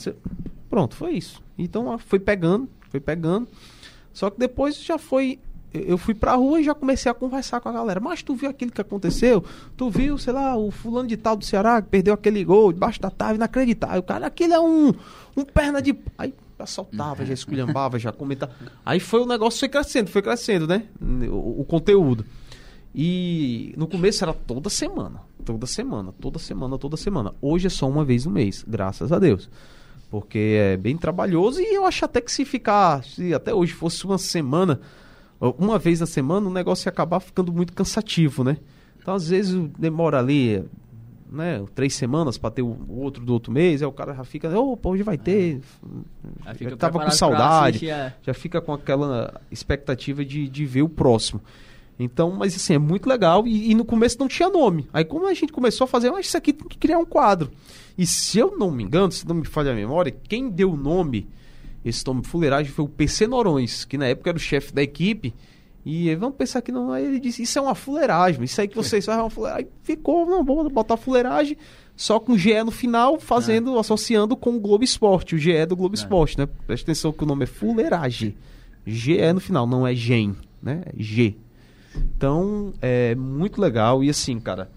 [0.70, 1.42] pronto, foi isso.
[1.58, 3.50] Então foi pegando, foi pegando.
[4.14, 5.40] Só que depois já foi.
[5.74, 8.00] Eu- fui pra rua e já comecei a conversar com a galera.
[8.00, 9.44] Mas tu viu aquilo que aconteceu?
[9.78, 13.00] Tu viu, sei lá, o fulano de tal do Ceará que perdeu aquele gol debaixo
[13.02, 14.00] da trave, inacreditável.
[14.00, 14.94] O cara, aquele é um,
[15.36, 15.96] um perna de.
[16.18, 18.52] Aí já soltava, já esculhambava, já comentava.
[18.86, 20.84] Aí foi o negócio foi crescendo, foi crescendo, né?
[21.02, 22.26] O, o conteúdo.
[22.94, 25.22] E no começo era toda semana.
[25.46, 27.34] Toda semana, toda semana, toda semana.
[27.42, 29.50] Hoje é só uma vez no mês, graças a Deus.
[30.10, 34.04] Porque é bem trabalhoso e eu acho até que se ficar, se até hoje fosse
[34.06, 34.80] uma semana,
[35.50, 38.58] uma vez na semana, o negócio ia acabar ficando muito cansativo, né?
[39.00, 40.64] Então às vezes demora ali,
[41.32, 44.60] né, três semanas para ter o outro do outro mês, aí o cara já fica,
[44.60, 45.60] opa, hoje vai ter.
[46.46, 48.16] Aí Já fica tava com saudade assistir, é.
[48.22, 51.42] já fica com aquela expectativa de, de ver o próximo.
[52.00, 53.48] Então, mas assim, é muito legal.
[53.48, 54.88] E, e no começo não tinha nome.
[54.92, 57.52] Aí, como a gente começou a fazer, ah, isso aqui tem que criar um quadro.
[57.98, 60.78] E se eu não me engano, se não me falha a memória, quem deu o
[60.78, 61.28] nome,
[61.84, 65.34] esse nome fuleiragem, foi o PC Norões, que na época era o chefe da equipe.
[65.84, 66.92] E vamos pensar que não.
[66.92, 69.68] Aí ele disse: Isso é uma fuleiragem, isso aí que vocês fazem é uma fuleiragem.
[69.82, 71.58] Ficou, não, vamos botar fuleiragem,
[71.96, 75.96] só com GE no final, fazendo, associando com o Globo Esporte, o GE do Globo
[75.96, 76.48] Esporte, né?
[76.68, 78.36] Presta atenção que o nome é fuleiragem.
[78.86, 80.84] GE no final, não é GEM, né?
[80.86, 81.36] É G.
[81.96, 84.04] Então, é muito legal.
[84.04, 84.70] E assim, cara,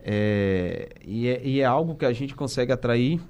[0.00, 3.20] é, e, é, e é algo que a gente consegue atrair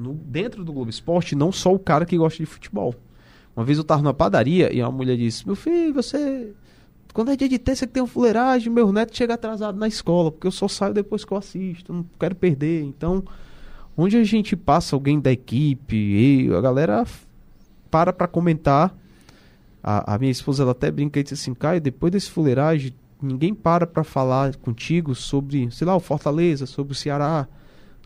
[0.00, 2.94] no, dentro do Globo Esporte, não só o cara que gosta de futebol.
[3.54, 6.52] Uma vez eu tava numa padaria e uma mulher disse: Meu filho, você.
[7.12, 10.30] Quando é dia de terça que tem um fuleiragem, meu neto chega atrasado na escola,
[10.30, 12.84] porque eu só saio depois que eu assisto, não quero perder.
[12.84, 13.24] Então,
[13.96, 17.04] onde a gente passa alguém da equipe, e a galera
[17.90, 18.96] para pra comentar.
[19.82, 23.54] A, a minha esposa ela até brinca e diz assim: Caio, depois desse fuleiragem, ninguém
[23.54, 27.48] para pra falar contigo sobre, sei lá, o Fortaleza, sobre o Ceará.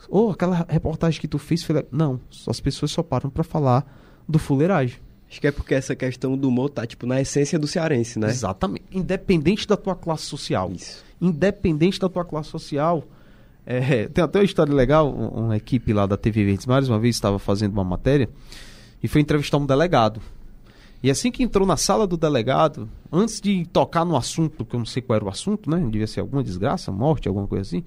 [0.09, 1.77] Ou aquela reportagem que tu fez foi.
[1.77, 1.87] le-".
[1.91, 3.85] Não, as pessoas só param pra falar
[4.29, 4.99] do fuleiragem.
[5.31, 8.29] Acho que é porque essa questão do humor tá, tipo, na essência do cearense, né?
[8.29, 8.85] Exatamente.
[8.93, 10.71] Independente da tua classe social.
[10.73, 11.05] Isso.
[11.21, 13.03] Independente da tua classe social.
[13.67, 15.09] é, tem até uma história legal.
[15.13, 18.29] um- Uma equipe lá da TV Verdes Mares uma vez estava fazendo uma matéria
[19.03, 20.21] e foi entrevistar um delegado.
[21.03, 24.79] E assim que entrou na sala do delegado, antes de tocar no assunto, que eu
[24.79, 25.79] não sei qual era o assunto, né?
[25.91, 27.85] Devia ser alguma desgraça, morte, alguma coisa assim.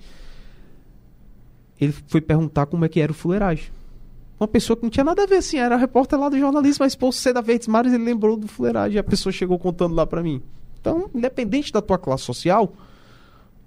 [1.80, 3.66] Ele foi perguntar como é que era o fuleiragem.
[4.40, 7.16] Uma pessoa que não tinha nada a ver, assim, era repórter lá do jornalismo, mas
[7.16, 10.22] ser da Verdes Mares, ele lembrou do fuleiragem e a pessoa chegou contando lá pra
[10.22, 10.42] mim.
[10.80, 12.72] Então, independente da tua classe social,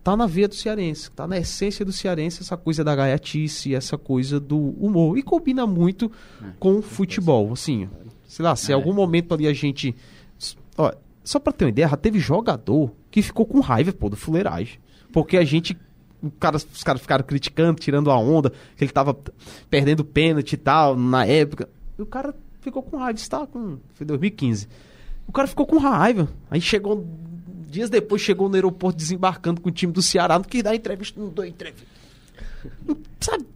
[0.02, 3.98] tá na veia do cearense, tá na essência do cearense essa coisa da gaiatice, essa
[3.98, 5.18] coisa do humor.
[5.18, 6.10] E combina muito
[6.58, 7.88] com o futebol, assim.
[8.28, 8.74] Sei lá, se em É.
[8.74, 9.94] algum momento ali a gente.
[10.78, 10.92] Ó,
[11.24, 14.78] só pra ter uma ideia, teve jogador que ficou com raiva, pô, do fuleiragem.
[15.12, 15.76] Porque a gente.
[16.28, 19.16] Cara- os caras ficaram criticando, tirando a onda, que ele tava
[19.70, 21.68] perdendo pênalti e tal, na época.
[21.98, 23.78] E o cara ficou com raiva, isso tá com.
[23.94, 24.68] Foi 2015.
[25.26, 26.28] O cara ficou com raiva.
[26.50, 27.06] Aí chegou.
[27.68, 30.36] Dias depois chegou no aeroporto desembarcando com o time do Ceará.
[30.36, 31.86] Não quis dar entrevista, não deu entrevista.
[33.20, 33.46] Sabe?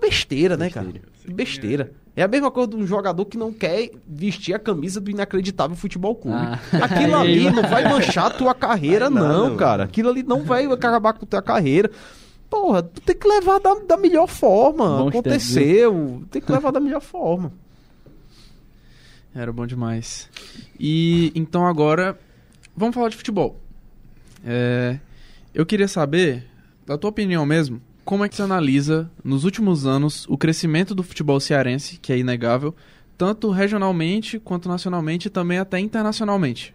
[0.00, 0.88] Besteira, né, cara?
[1.28, 1.92] Besteira.
[2.14, 5.74] É a mesma coisa de um jogador que não quer vestir a camisa do inacreditável
[5.74, 6.36] futebol clube.
[6.36, 6.58] Ah.
[6.84, 9.56] Aquilo ali não vai manchar a tua carreira, não, mano.
[9.56, 9.84] cara.
[9.84, 11.90] Aquilo ali não vai acabar com a tua carreira.
[12.50, 14.98] Porra, tu tem que levar da, da melhor forma.
[14.98, 16.22] Bons Aconteceu.
[16.30, 17.50] Tem que levar da melhor forma.
[19.34, 20.28] Era bom demais.
[20.78, 22.18] E então agora,
[22.76, 23.58] vamos falar de futebol.
[24.44, 24.98] É,
[25.54, 26.44] eu queria saber,
[26.84, 27.80] da tua opinião mesmo,
[28.12, 32.18] como é que você analisa, nos últimos anos, o crescimento do futebol cearense, que é
[32.18, 32.76] inegável,
[33.16, 36.74] tanto regionalmente quanto nacionalmente e também até internacionalmente.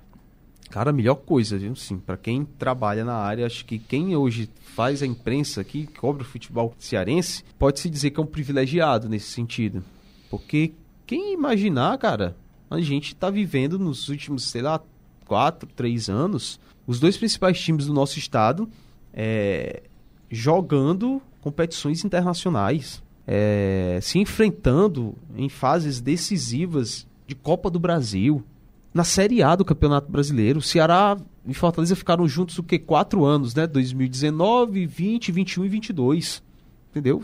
[0.72, 1.76] Cara, a melhor coisa, viu?
[1.76, 6.24] Sim, para quem trabalha na área, acho que quem hoje faz a imprensa aqui, cobre
[6.24, 9.84] o futebol cearense, pode se dizer que é um privilegiado nesse sentido.
[10.32, 10.74] Porque
[11.06, 12.36] quem imaginar, cara,
[12.68, 14.82] a gente tá vivendo nos últimos, sei lá,
[15.24, 18.68] quatro, três anos, os dois principais times do nosso estado
[19.14, 19.84] é,
[20.30, 28.44] jogando competições internacionais, é, se enfrentando em fases decisivas de Copa do Brasil,
[28.94, 30.60] na Série A do Campeonato Brasileiro.
[30.60, 32.80] O Ceará e Fortaleza ficaram juntos o que?
[32.80, 33.68] Quatro anos, né?
[33.68, 36.44] 2019, 20, 21 e 22.
[36.92, 37.22] Entendeu?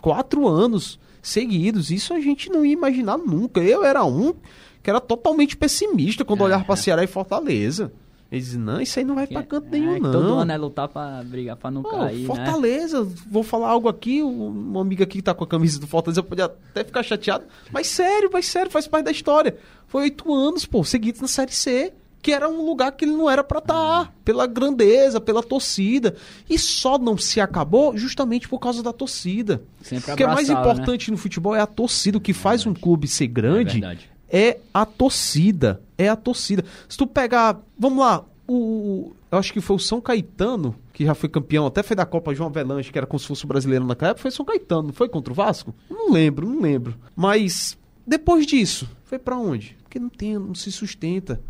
[0.00, 1.90] Quatro anos seguidos.
[1.90, 3.60] Isso a gente não ia imaginar nunca.
[3.60, 4.34] Eu era um
[4.82, 6.44] que era totalmente pessimista quando É.
[6.44, 7.92] olhava pra Ceará e Fortaleza.
[8.32, 10.10] Eles diziam, não, isso aí não vai pra canto nenhum, é, não.
[10.10, 12.26] Todo ano é lutar pra brigar, pra não Pô, cair, né?
[12.26, 16.22] Fortaleza, vou falar algo aqui, um amigo aqui que tá com a camisa do Fortaleza
[16.22, 19.54] pode até ficar chateado, mas sério, mas sério, faz parte da história.
[19.86, 21.92] Foi oito anos, pô, seguidos na Série C,
[22.22, 26.16] que era um lugar que ele não era pra estar, pela grandeza, pela torcida,
[26.48, 29.62] e só não se acabou justamente por causa da torcida.
[29.82, 30.54] Sempre o que é mais né?
[30.54, 34.11] importante no futebol é a torcida, o que faz um clube ser É grande verdade.
[34.32, 35.80] É a torcida.
[35.98, 36.64] É a torcida.
[36.88, 37.60] Se tu pegar.
[37.78, 38.54] Vamos lá, o.
[38.54, 42.04] o- Eu acho que foi o São Caetano, que já foi campeão, até foi da
[42.04, 44.82] Copa João Avelanche, que era como se fosse o brasileiro naquela época, foi São Caetano,
[44.88, 45.74] não foi contra o Vasco?
[45.88, 46.94] Não lembro, não lembro.
[47.16, 49.76] Mas depois disso, foi pra onde?
[49.84, 51.40] Porque não tem, não se sustenta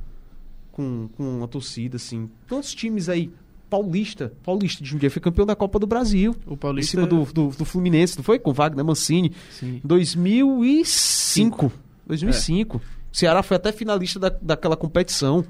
[0.70, 2.28] com, com a torcida, assim.
[2.48, 3.30] Quantos times aí?
[3.68, 6.36] Paulista, Paulista de Jundiaí foi campeão da Copa do Brasil.
[6.46, 6.90] O Em Paulista.
[6.90, 8.38] cima do, do, do Fluminense, não foi?
[8.38, 9.32] Com Wagner Mancini.
[9.50, 9.80] Sim.
[9.82, 11.72] 2005.
[12.06, 12.78] 2005.
[12.78, 12.80] O
[13.16, 15.44] Ceará foi até finalista da, daquela competição.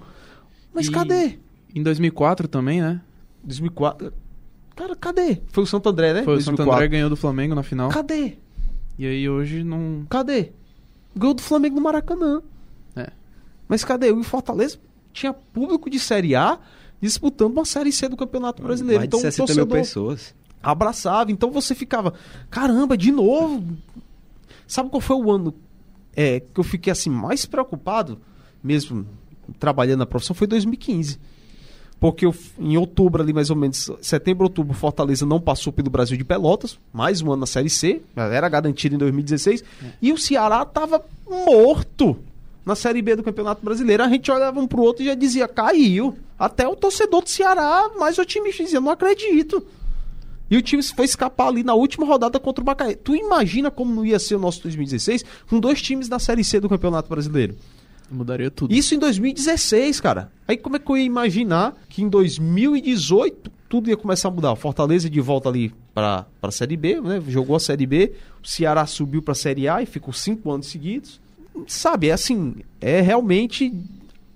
[0.74, 1.38] Mas E- cadê?
[1.74, 3.00] Em 2004 também, né?
[3.44, 4.12] 2004.
[4.74, 5.40] Cara, cadê?
[5.48, 6.22] Foi o Santo André, né?
[6.22, 6.72] Foi o Santo 2004.
[6.74, 7.88] André ganhou do Flamengo na final.
[7.90, 8.36] Cadê?
[8.98, 10.04] E aí hoje não.
[10.08, 10.52] Cadê?
[11.14, 12.42] Ganhou do Flamengo no Maracanã.
[12.96, 13.10] É.
[13.68, 14.10] Mas cadê?
[14.10, 14.78] O Fortaleza
[15.12, 16.58] tinha público de Série A
[17.00, 19.00] disputando uma Série C do Campeonato Brasileiro.
[19.00, 20.34] Mais de então o 60 mil torcedor pessoas.
[20.62, 21.30] abraçava.
[21.32, 22.14] Então você ficava,
[22.50, 23.62] caramba, de novo.
[24.66, 25.52] Sabe qual foi o ano
[26.14, 28.18] é, que eu fiquei assim mais preocupado,
[28.62, 29.06] mesmo
[29.58, 31.18] trabalhando na profissão, foi 2015.
[31.98, 36.16] Porque eu, em outubro, ali mais ou menos, setembro, outubro, Fortaleza não passou pelo Brasil
[36.16, 39.62] de Pelotas, mais um ano na Série C, era garantido em 2016,
[40.00, 42.18] e o Ceará tava morto
[42.66, 44.02] na Série B do Campeonato Brasileiro.
[44.02, 46.16] A gente olhava um pro outro e já dizia, caiu.
[46.38, 49.64] Até o torcedor do Ceará, mais otimista, dizia, não acredito.
[50.52, 52.94] E o time foi escapar ali na última rodada contra o Macaé.
[52.94, 56.60] Tu imagina como não ia ser o nosso 2016 com dois times na Série C
[56.60, 57.56] do Campeonato Brasileiro?
[58.10, 58.74] Mudaria tudo.
[58.74, 60.30] Isso em 2016, cara.
[60.46, 64.52] Aí como é que eu ia imaginar que em 2018 tudo ia começar a mudar?
[64.52, 67.22] O Fortaleza de volta ali para a Série B, né?
[67.28, 68.12] Jogou a Série B.
[68.44, 71.18] O Ceará subiu para a Série A e ficou cinco anos seguidos.
[71.66, 73.72] Sabe, é assim, é realmente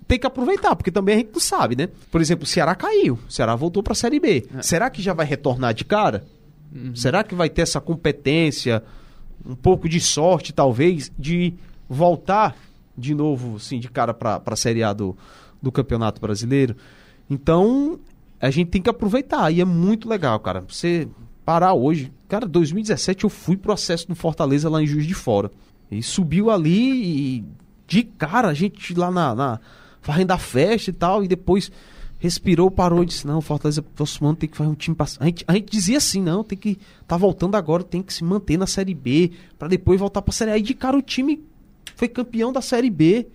[0.07, 1.89] tem que aproveitar, porque também a gente não sabe, né?
[2.09, 4.47] Por exemplo, o Ceará caiu, o Ceará voltou para a Série B.
[4.61, 6.25] Será que já vai retornar de cara?
[6.95, 8.83] Será que vai ter essa competência,
[9.45, 11.53] um pouco de sorte, talvez, de
[11.89, 12.55] voltar
[12.97, 15.17] de novo, assim, de cara para a Série A do,
[15.61, 16.75] do Campeonato Brasileiro?
[17.29, 17.99] Então,
[18.39, 20.63] a gente tem que aproveitar, e é muito legal, cara.
[20.67, 21.07] Você
[21.47, 22.11] parar hoje.
[22.27, 25.49] Cara, 2017 eu fui pro acesso do Fortaleza lá em Juiz de Fora.
[25.89, 27.45] E subiu ali e
[27.87, 29.59] de cara, a gente lá na, na
[30.07, 31.69] fazendo a festa e tal, e depois
[32.17, 34.95] respirou, parou e disse: Não, Fortaleza, próximo ano tem que fazer um time.
[34.95, 35.17] Pass...
[35.19, 36.79] A, gente, a gente dizia assim: Não, tem que.
[37.05, 40.51] Tá voltando agora, tem que se manter na Série B, para depois voltar pra Série
[40.51, 40.57] A.
[40.57, 41.43] E de cara o time
[41.95, 43.27] foi campeão da Série B.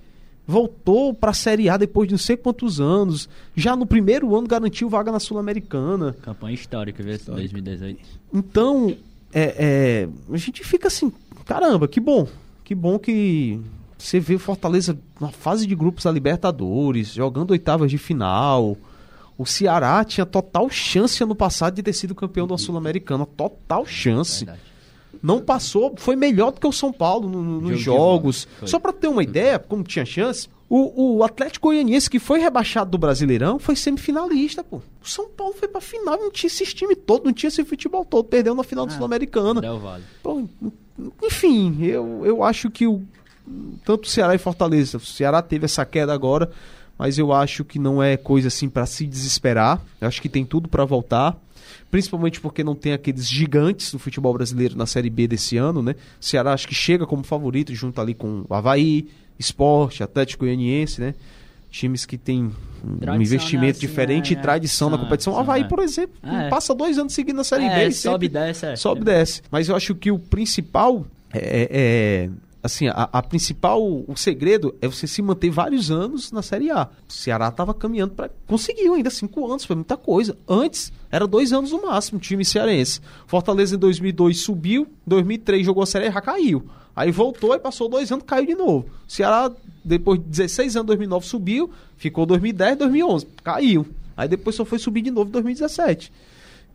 [0.44, 3.28] Voltou pra Série A depois de não sei quantos anos.
[3.54, 6.16] Já no primeiro ano garantiu vaga na Sul-Americana.
[6.22, 7.16] Campanha histórica, viu?
[7.26, 8.00] 2018.
[8.32, 8.96] Então,
[9.32, 11.12] é, é, a gente fica assim,
[11.44, 12.26] caramba, que bom.
[12.64, 13.60] Que bom que
[14.02, 18.76] você vê o Fortaleza na fase de grupos da Libertadores, jogando oitavas de final.
[19.38, 23.24] O Ceará tinha total chance ano passado de ter sido campeão da Sul-Americana.
[23.26, 24.44] Total chance.
[24.44, 24.72] Verdade.
[25.22, 28.48] Não passou, foi melhor do que o São Paulo no- no- nos jogos.
[28.66, 32.90] Só pra ter uma ideia, como tinha chance, o, o Atlético Goianiense, que foi rebaixado
[32.90, 34.78] do Brasileirão, foi semifinalista, pô.
[35.04, 38.04] O São Paulo foi pra final, não tinha esse time todo, não tinha esse futebol
[38.04, 39.60] todo, perdeu na final do Ah, Sul-Americana.
[39.60, 40.02] Del Valle.
[40.22, 40.42] Pô,
[41.22, 43.02] enfim, eu, eu acho que o,
[43.84, 46.50] tanto Ceará e Fortaleza, o Ceará teve essa queda agora,
[46.98, 49.80] mas eu acho que não é coisa assim pra se desesperar.
[50.00, 51.36] Eu acho que tem tudo pra voltar,
[51.90, 55.94] principalmente porque não tem aqueles gigantes do futebol brasileiro na Série B desse ano, né?
[56.20, 61.00] O Ceará acho que chega como favorito junto ali com o Havaí, Esporte, Atlético Goianiense,
[61.00, 61.14] né?
[61.70, 62.52] Times que têm
[62.84, 65.32] um investimento assim, diferente é, e tradição na competição.
[65.32, 65.64] O Havaí, é.
[65.64, 66.48] por exemplo, É.
[66.50, 67.74] passa dois anos seguindo na Série B.
[67.74, 68.66] É, e sobe e desce.
[68.66, 68.76] É.
[68.76, 69.40] sobe e desce.
[69.50, 72.28] Mas eu acho que o principal é-
[72.62, 76.88] assim, a, a principal, o segredo é você se manter vários anos na Série A.
[77.08, 80.36] O Ceará estava caminhando para conseguiu ainda cinco anos, foi muita coisa.
[80.48, 83.00] Antes era dois anos no máximo, time cearense.
[83.26, 86.64] Fortaleza em 2002 subiu, 2003 jogou a Série A caiu.
[86.94, 88.86] Aí voltou e passou dois anos, caiu de novo.
[89.08, 89.50] O Ceará
[89.84, 93.86] depois de 16 anos, 2009 subiu, ficou 2010, 2011, caiu.
[94.16, 96.12] Aí depois só foi subir de novo em 2017.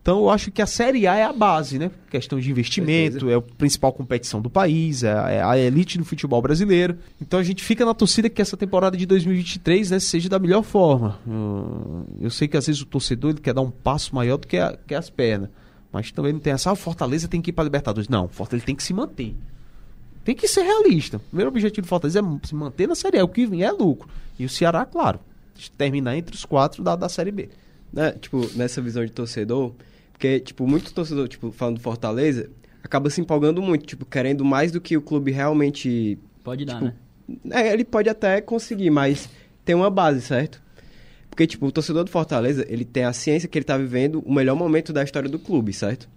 [0.08, 1.92] Então eu acho que a Série A é a base, né?
[2.10, 6.06] Questão de investimento, é a principal competição do país, é a, é a elite do
[6.06, 6.98] futebol brasileiro.
[7.22, 10.64] Então a gente fica na torcida que essa temporada de 2023 né, seja da melhor
[10.64, 11.20] forma.
[11.28, 14.48] Eu, eu sei que às vezes o torcedor ele quer dar um passo maior do
[14.48, 15.50] que, a- que as pernas.
[15.92, 18.08] Mas também não tem essa, ah, o Fortaleza tem que ir para Libertadores.
[18.08, 19.36] Não, o Fortaleza tem que se manter.
[20.24, 21.18] Tem que ser realista.
[21.18, 23.26] O primeiro objetivo do Fortaleza é se manter na Série A.
[23.26, 24.08] O que vier é lucro.
[24.40, 25.20] E o Ceará, claro,
[25.78, 27.50] terminar entre os quatro da, da Série B.
[27.92, 29.74] né, tipo, nessa visão de torcedor,
[30.18, 32.50] porque, tipo, muito torcedor, tipo, falando do Fortaleza,
[32.84, 36.18] acaba se empolgando muito, tipo, querendo mais do que o clube realmente...
[36.44, 36.86] Pode dar, Tipo,
[37.46, 37.68] né?
[37.68, 39.30] É, ele pode até conseguir, mas
[39.64, 40.60] tem uma base, certo?
[41.30, 44.34] Porque, tipo, o torcedor do Fortaleza, ele tem a ciência que ele tá vivendo o
[44.34, 46.10] melhor momento da história do clube, certo?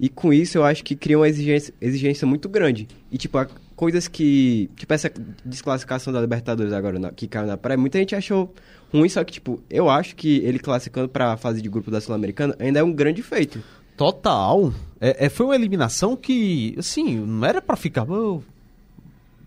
[0.00, 2.88] E com isso, eu acho que cria uma exigência, exigência muito grande.
[3.12, 3.38] E, tipo,
[3.76, 4.68] coisas que...
[4.74, 5.12] Tipo, essa
[5.44, 8.52] desclassificação da Libertadores agora, na- que caiu na praia, muita gente achou
[8.92, 12.54] ruim, só que, tipo, eu acho que ele classificando pra fase de grupo da Sul-Americana
[12.58, 13.62] ainda é um grande feito.
[13.96, 14.72] Total.
[15.00, 18.42] É, é, foi uma eliminação que, assim, não era pra ficar "Oh,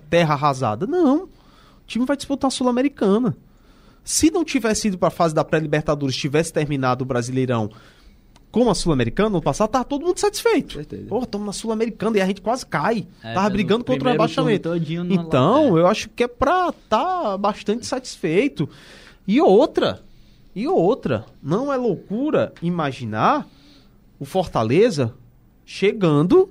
[0.09, 0.85] terra arrasada.
[0.85, 1.23] Não.
[1.23, 1.29] O
[1.87, 3.35] time vai disputar a Sul-Americana.
[4.03, 7.69] Se não tivesse ido pra fase da pré-Libertadores, tivesse terminado o Brasileirão
[8.51, 10.73] com a Sul-Americana no passado, tava todo mundo satisfeito.
[10.73, 11.05] Certeza.
[11.07, 13.07] Pô, estamos na Sul-Americana e a gente quase cai.
[13.23, 14.17] É, tava brigando contra o no-
[15.13, 15.81] Então, é.
[15.81, 18.67] eu acho que é pra estar bastante satisfeito.
[19.31, 20.01] E outra,
[20.53, 23.47] e outra, não é loucura imaginar
[24.19, 25.13] o Fortaleza
[25.65, 26.49] chegando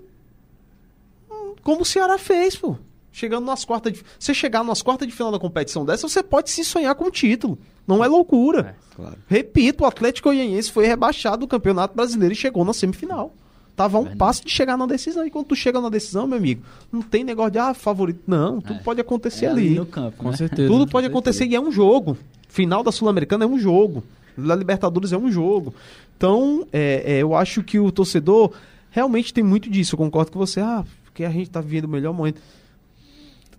[1.63, 2.77] como o Ceará fez, pô.
[3.13, 4.03] Chegando nas quartas de...
[4.19, 7.11] Você chegar nas quartas de final da competição dessa, você pode se sonhar com o
[7.11, 7.59] título.
[7.87, 8.77] Não é loucura.
[8.97, 9.17] Claro.
[9.27, 13.35] Repito, o Atlético Goianiense foi rebaixado do Campeonato Brasileiro e chegou na semifinal.
[13.77, 14.19] Tava a um Verdade.
[14.19, 15.27] passo de chegar na decisão.
[15.27, 18.23] E quando tu chega na decisão, meu amigo, não tem negócio de, ah, favorito.
[18.27, 18.83] Não, tudo É.
[18.83, 19.75] pode acontecer É ali ali.
[19.77, 20.37] no campo, Com né?
[20.37, 20.69] certeza.
[20.69, 21.09] Tudo com pode certeza.
[21.09, 22.17] acontecer e é um jogo.
[22.51, 24.03] Final da Sul-Americana é um jogo.
[24.37, 25.73] Da Libertadores é um jogo.
[26.17, 28.53] Então, é, é, eu acho que o torcedor
[28.91, 29.95] realmente tem muito disso.
[29.95, 30.61] Eu concordo com você.
[30.61, 32.41] Ah, porque a gente tá vivendo o melhor momento.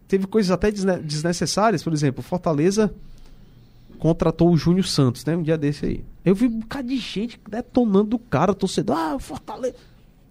[0.07, 1.81] Teve coisas até desne- desnecessárias.
[1.81, 2.93] Por exemplo, Fortaleza
[3.97, 5.35] contratou o Júnior Santos, né?
[5.37, 6.03] Um dia desse aí.
[6.25, 8.97] Eu vi um bocado de gente detonando o cara, torcedor.
[8.97, 9.75] Ah, Fortaleza.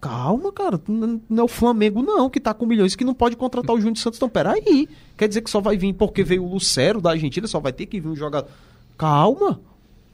[0.01, 0.81] Calma, cara.
[0.87, 3.97] Não é o Flamengo, não, que tá com milhões que não pode contratar o Júnior
[3.97, 4.17] Santos.
[4.17, 4.89] Então, peraí.
[5.15, 7.85] Quer dizer que só vai vir porque veio o Lucero da Argentina, só vai ter
[7.85, 8.49] que vir um jogador.
[8.97, 9.61] Calma.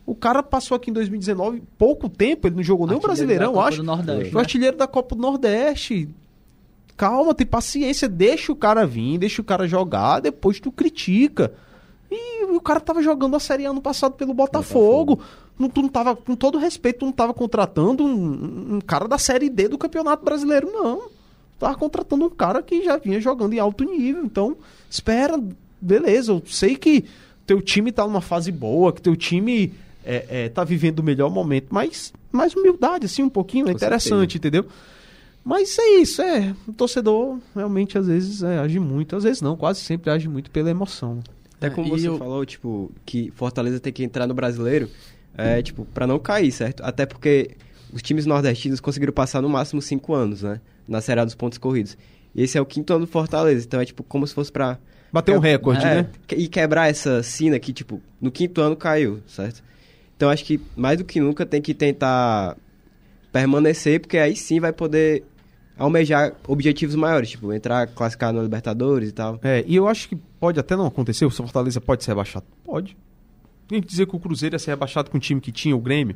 [0.06, 3.54] O cara passou aqui em 2019, pouco tempo, ele não jogou nem o Brasileirão, da
[3.54, 3.78] Copa acho.
[3.78, 4.39] do Nordeste, O né?
[4.41, 6.09] artilheiro da Copa do Nordeste.
[6.95, 11.53] Calma, tem paciência, deixa o cara vir, deixa o cara jogar, depois tu critica.
[12.09, 15.20] E o cara tava jogando a Série A ano passado pelo Botafogo.
[15.58, 19.18] Não, tu não tava, com todo respeito, tu não tava contratando um, um cara da
[19.18, 21.10] Série D do Campeonato Brasileiro, não.
[21.60, 24.24] Tava contratando um cara que já vinha jogando em alto nível.
[24.24, 24.55] Então,
[24.89, 25.39] espera,
[25.82, 26.32] beleza.
[26.32, 27.05] Eu sei que
[27.47, 29.74] teu time tá numa fase boa, que teu time
[30.05, 34.38] é, é, tá vivendo o melhor momento, mas mais humildade, assim, um pouquinho, é interessante,
[34.38, 34.66] entendeu?
[35.43, 36.53] Mas é isso, é.
[36.68, 40.51] O torcedor realmente às vezes é, age muito, às vezes não, quase sempre age muito
[40.51, 41.20] pela emoção.
[41.58, 44.89] Até É, como e você eu- falou, tipo, que Fortaleza tem que entrar no brasileiro,
[45.38, 46.81] é, tipo, pra não cair, certo?
[46.83, 47.51] Até porque
[47.93, 50.59] os times nordestinos conseguiram passar no máximo cinco anos, né?
[50.88, 51.97] Na Série A dos pontos corridos.
[52.33, 54.77] E esse é o quinto ano do Fortaleza, então é tipo como se fosse pra.
[55.11, 56.09] Bater um recorde, É, né?
[56.35, 59.63] E quebrar essa sina que, tipo, no quinto ano caiu, certo?
[60.15, 62.57] Então acho que mais do que nunca tem que tentar
[63.31, 65.23] permanecer, porque aí sim vai poder
[65.77, 69.39] almejar objetivos maiores, tipo, entrar, classificar no Libertadores e tal.
[69.43, 72.45] É, e eu acho que pode até não acontecer, o Fortaleza pode ser rebaixado.
[72.63, 72.97] Pode.
[73.68, 75.80] Tem que dizer que o Cruzeiro ia ser rebaixado com o time que tinha, o
[75.80, 76.15] Grêmio.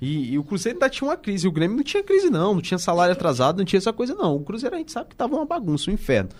[0.00, 1.46] E, e o Cruzeiro ainda tinha uma crise.
[1.46, 2.54] O Grêmio não tinha crise, não.
[2.54, 4.36] Não tinha salário atrasado, não tinha essa coisa, não.
[4.36, 6.30] O Cruzeiro a gente sabe que tava uma bagunça, um inferno.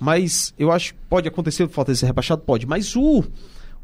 [0.00, 2.42] Mas eu acho que pode acontecer o Fortaleza ser rebaixado?
[2.42, 2.66] Pode.
[2.66, 3.24] Mas o,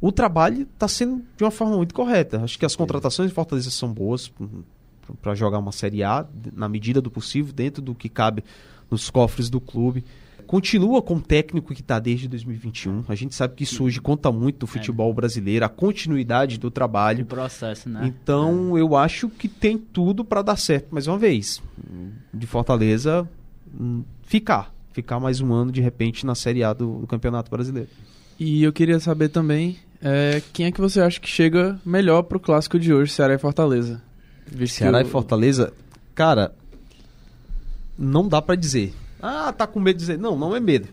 [0.01, 2.43] o trabalho está sendo de uma forma muito correta.
[2.43, 4.33] Acho que as contratações de Fortaleza são boas
[5.21, 8.45] para jogar uma Série A, na medida do possível, dentro do que cabe
[8.91, 10.05] nos cofres do clube.
[10.47, 13.05] Continua com o técnico que está desde 2021.
[13.09, 16.71] A gente sabe que isso hoje conta muito do futebol brasileiro, a continuidade do O
[16.71, 17.25] trabalho.
[17.27, 18.01] processo, né?
[18.07, 20.89] Então, eu acho que tem tudo para dar certo.
[20.93, 21.63] Mais uma vez,
[22.33, 23.29] de Fortaleza,
[23.79, 24.73] hum, ficar.
[24.93, 27.89] Ficar mais um ano, de repente, na Série A do, do Campeonato Brasileiro.
[28.39, 32.39] E eu queria saber também é, quem é que você acha que chega melhor pro
[32.39, 34.01] clássico de hoje, Ceará e Fortaleza?
[34.47, 35.73] Visto Ceará o- e Fortaleza,
[36.15, 36.55] cara,
[37.99, 38.93] não dá pra dizer.
[39.27, 40.19] Ah, tá com medo de dizer.
[40.19, 40.87] Não, não é medo.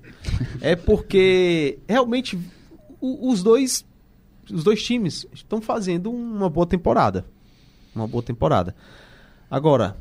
[0.61, 2.39] é porque realmente
[3.01, 3.85] os dois
[4.49, 7.25] os dois times estão fazendo uma boa temporada.
[7.93, 8.73] Uma boa temporada.
[9.49, 9.97] Agora,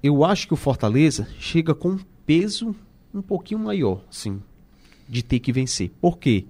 [0.00, 2.76] eu acho que o Fortaleza chega com um peso
[3.12, 4.40] um pouquinho maior, sim,
[5.08, 5.90] de ter que vencer.
[6.00, 6.46] Por quê?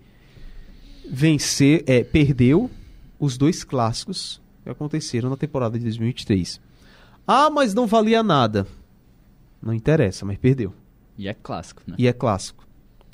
[1.11, 2.71] Vencer, é, perdeu
[3.19, 6.61] os dois clássicos que aconteceram na temporada de 2023.
[7.27, 8.67] Ah, mas não valia nada.
[9.63, 10.75] Não interessa, mas perdeu.
[11.19, 11.97] E é clássico, né?
[11.99, 12.67] E é clássico.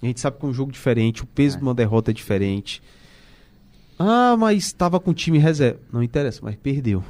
[0.02, 1.58] A gente sabe que é um jogo diferente, o peso É.
[1.58, 2.82] de uma derrota é diferente.
[3.98, 5.80] Ah, mas estava com time reserva.
[5.92, 7.02] Não interessa, mas perdeu.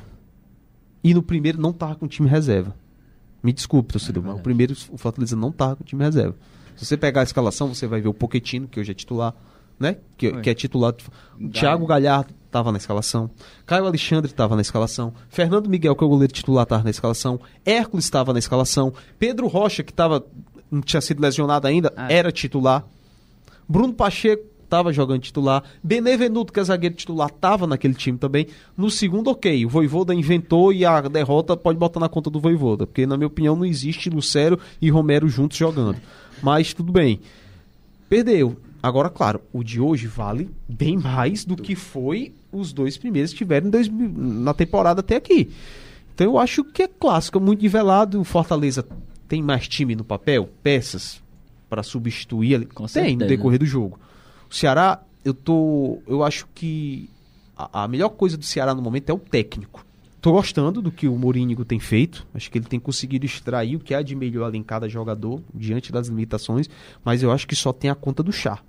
[1.02, 2.74] E no primeiro não tava com time reserva.
[3.42, 6.34] Me desculpe, torcedor, mas o primeiro o Fortaleza não tava com time reserva.
[6.76, 9.34] Se você pegar a escalação, você vai ver o Poquetino, que hoje é titular,
[9.78, 9.96] né?
[10.16, 10.92] Que, que é titular.
[10.92, 10.96] O
[11.38, 11.52] Galhardo.
[11.52, 13.30] Thiago Galhardo estava na escalação.
[13.66, 15.12] Caio Alexandre estava na escalação.
[15.28, 17.38] Fernando Miguel, que é o goleiro titular, estava na escalação.
[17.64, 18.92] Hércules estava na escalação.
[19.18, 20.24] Pedro Rocha, que tava,
[20.74, 22.12] não tinha sido lesionado ainda, Ah.
[22.12, 22.84] era titular.
[23.68, 25.62] Bruno Pacheco estava jogando titular.
[25.82, 28.46] Benevenuto, que é zagueiro titular, estava naquele time também.
[28.76, 29.64] No segundo, ok.
[29.64, 32.86] O Voivoda inventou e a derrota pode botar na conta do Voivoda.
[32.86, 35.98] Porque, na minha opinião, não existe Lucero e Romero juntos jogando.
[36.42, 37.20] Mas tudo bem.
[38.08, 38.56] Perdeu.
[38.82, 43.38] Agora, claro, o de hoje vale bem mais do que foi os dois primeiros que
[43.38, 45.50] tiveram 2000 na temporada até aqui.
[46.14, 48.20] Então eu acho que é clássico, muito nivelado.
[48.20, 48.84] O Fortaleza
[49.34, 51.20] tem mais time no papel, peças
[51.68, 52.66] para substituir ali.
[52.66, 53.98] Com tem no decorrer do jogo.
[54.48, 57.10] O Ceará, eu tô, eu acho que
[57.56, 59.84] a, a melhor coisa do Ceará no momento é o técnico.
[60.20, 62.24] Tô gostando do que o Mourinho tem feito.
[62.32, 65.42] Acho que ele tem conseguido extrair o que há de melhor ali em cada jogador,
[65.52, 66.70] diante das limitações.
[67.04, 68.60] Mas eu acho que só tem a conta do chá.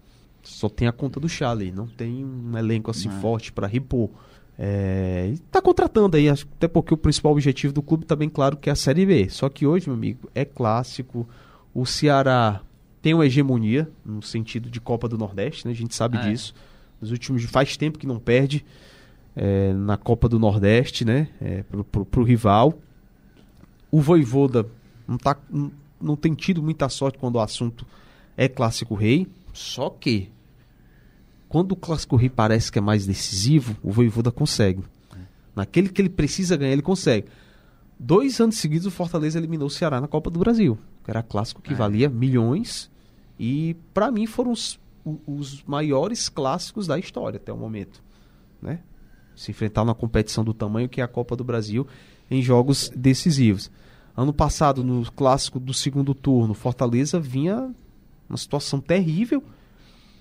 [0.42, 1.72] Só tem a conta do chá ali.
[1.72, 3.22] Não tem um elenco assim Não.
[3.22, 4.10] forte para repor.
[4.58, 8.56] É, e tá contratando aí, até porque o principal objetivo do clube tá bem claro
[8.56, 9.30] que é a Série B.
[9.30, 11.28] Só que hoje, meu amigo, é clássico.
[11.74, 12.62] O Ceará
[13.02, 15.72] tem uma hegemonia no sentido de Copa do Nordeste, né?
[15.74, 16.30] A gente sabe É.
[16.30, 16.54] disso.
[17.02, 18.66] Nos últimos faz tempo que não perde
[19.36, 21.28] é, na Copa do Nordeste, né?
[21.42, 22.74] É, pro, pro, pro rival.
[23.92, 24.66] O Voivoda
[25.08, 27.86] não, tá, não, não tem tido muita sorte quando o assunto
[28.38, 29.28] é clássico rei.
[29.54, 30.30] Só que
[31.48, 34.84] quando o clássico rei parece que é mais decisivo, o Voivoda consegue.
[35.56, 37.28] Naquele que ele precisa ganhar, ele consegue.
[37.98, 40.78] Dois anos seguidos, o Fortaleza eliminou o Ceará na Copa do Brasil.
[41.08, 41.76] Era clássico que É.
[41.76, 42.92] valia milhões.
[43.40, 44.78] E, pra mim, foram os,
[45.26, 48.04] os maiores clássicos da história até o momento.
[48.62, 48.80] Né?
[49.36, 51.88] Se enfrentar numa competição do tamanho que é a Copa do Brasil
[52.30, 53.72] em jogos decisivos.
[54.18, 57.74] Ano passado, no clássico do segundo turno, Fortaleza vinha
[58.30, 59.44] uma situação terrível.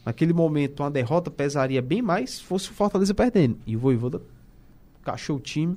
[0.04, 3.56] Naquele momento, uma derrota pesaria bem mais se fosse o Fortaleza perdendo.
[3.66, 4.20] E o Voivoda
[5.02, 5.76] cachou o time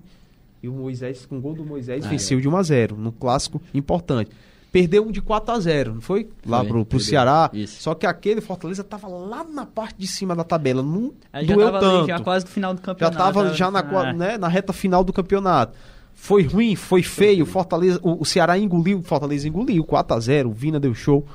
[0.62, 3.12] e o Moisés, com o gol do Moisés, Ah, venceu de 1 a 0 num
[3.12, 4.32] clássico importante.
[4.70, 6.30] Perdeu um de 4 a 0 não foi?
[6.46, 7.00] Lá Foi, pro, pro.
[7.00, 7.50] Ceará.
[7.54, 7.82] Isso.
[7.82, 10.84] Só que aquele Fortaleza tava lá na parte de cima da tabela.
[10.84, 11.98] Não É, já doeu tava tanto.
[12.00, 13.18] ali, já quase no final do Já campeonato.
[13.18, 13.54] tava né?
[13.54, 15.74] já na, Ah, né, na reta final do campeonato.
[16.14, 17.46] Foi ruim, foi feio.
[17.46, 21.26] Fortaleza, o, o Ceará engoliu, o Fortaleza engoliu 4 a 0 o Vina deu show.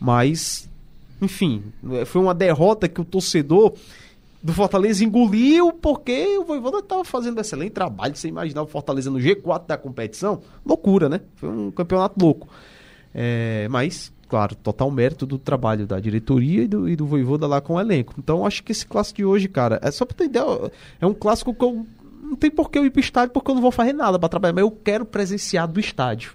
[0.00, 0.68] Mas,
[1.20, 1.62] enfim,
[1.92, 3.74] é, foi uma derrota que o torcedor
[4.42, 8.16] do Fortaleza engoliu porque o Voivoda estava fazendo um excelente trabalho.
[8.16, 10.40] Você imaginar o Fortaleza no G4 da competição?
[10.64, 11.20] Loucura, né?
[11.36, 12.48] Foi um campeonato louco.
[13.14, 17.60] É, mas claro, total mérito do trabalho da diretoria e do, e do Voivoda lá
[17.60, 18.14] com o elenco.
[18.16, 21.12] Então, acho que esse clássico de hoje, cara, é só pra ter ideia, é um
[21.12, 21.84] clássico que eu
[22.22, 24.28] não tem por que eu ir pro estádio porque eu não vou fazer nada pra
[24.28, 26.34] trabalhar, mas eu quero presenciar do estádio.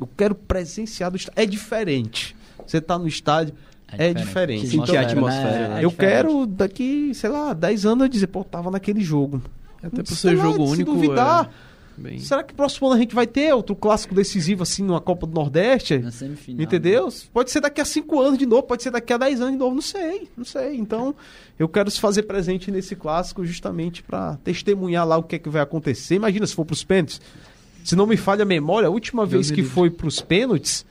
[0.00, 1.40] Eu quero presenciar do estádio.
[1.40, 2.34] É diferente.
[2.66, 3.54] Você tá no estádio,
[3.96, 4.66] é, diferente.
[4.66, 5.84] Sentir Então, a atmosfera, né?
[5.84, 6.12] eu diferente.
[6.12, 9.40] quero daqui, sei lá, 10 anos eu dizer, pô, tava naquele jogo.
[9.82, 10.92] Até por ser jogo se único.
[10.92, 11.50] duvidar,
[11.98, 12.18] é bem...
[12.18, 15.32] Será que próximo ano a gente vai ter outro clássico decisivo assim numa Copa do
[15.32, 15.98] Nordeste?
[15.98, 16.62] Na semifinal.
[16.62, 17.08] Entendeu?
[17.32, 19.58] Pode ser daqui a 5 anos de novo, pode ser daqui a 10 anos de
[19.58, 20.76] novo, não sei, não sei.
[20.76, 21.14] Então,
[21.58, 25.48] eu quero se fazer presente nesse clássico justamente para testemunhar lá o que é que
[25.48, 26.16] vai acontecer.
[26.16, 27.20] Imagina se for pros pênaltis.
[27.84, 29.70] Se não me falha a memória, a última Deus vez que livre.
[29.70, 30.84] foi pros pênaltis,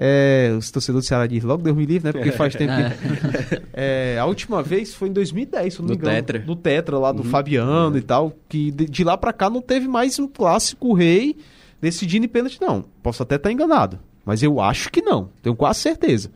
[0.00, 2.12] é, os torcedores do Ceará dizem logo Deus me livre, né?
[2.12, 3.62] Porque faz tempo que...
[3.72, 6.16] É, a última vez foi em 2010, se eu não me No engano.
[6.16, 6.44] Tetra.
[6.46, 8.32] No Tetra, lá do Fabiano e tal.
[8.48, 11.36] Que de, de lá pra cá não teve mais um clássico rei
[11.80, 12.84] decidindo em pênalti, não.
[13.02, 13.98] Posso até estar enganado.
[14.24, 15.30] Mas eu acho que não.
[15.42, 16.30] Tenho quase certeza.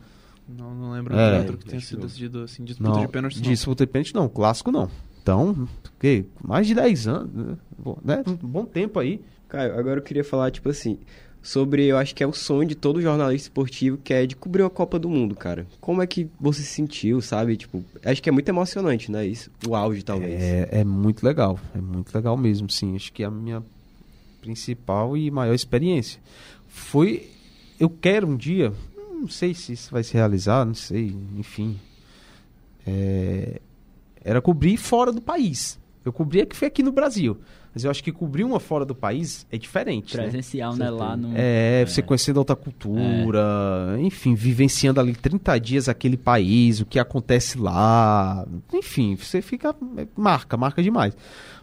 [0.47, 1.31] Não, não lembro É.
[1.31, 3.35] de outro que tenha sido decidido assim, disputa Não, de pênalti.
[3.41, 3.43] não.
[3.49, 4.27] disputa de pênalti não.
[4.27, 4.89] Clássico não.
[5.21, 5.67] Então,
[5.99, 7.55] que mais de 10 anos, né?
[7.77, 8.23] Bom, né?
[8.27, 9.21] Um bom tempo aí.
[9.47, 10.97] Caio, agora eu queria falar, tipo assim,
[11.43, 14.63] sobre, eu acho que é o sonho de todo jornalista esportivo, que é de cobrir
[14.63, 15.67] uma Copa do Mundo, cara.
[15.81, 17.57] Como é que você se sentiu, sabe?
[17.57, 19.27] Tipo, acho que é muito emocionante, né?
[19.27, 20.41] Isso, o auge, talvez.
[20.41, 21.59] É, é muito legal.
[21.75, 22.95] É muito legal mesmo, sim.
[22.95, 23.61] Acho que é a minha
[24.41, 26.21] principal e maior experiência.
[26.65, 27.29] Foi.
[27.77, 28.71] Eu quero um dia.
[29.11, 31.77] Não sei se isso vai se realizar, não sei, enfim.
[32.87, 33.59] É,
[34.23, 35.77] era cobrir fora do país.
[36.05, 37.37] Eu cobria que foi aqui no Brasil.
[37.73, 40.15] Mas eu acho que cobrir uma fora do país é diferente.
[40.15, 40.23] né?
[40.23, 40.89] Presencial, né?
[40.89, 41.31] Lá no.
[41.35, 47.57] É, você conhecendo outra cultura, enfim, vivenciando ali 30 dias aquele país, o que acontece
[47.57, 49.75] lá, enfim, você fica.
[49.97, 51.15] é, marca, marca demais.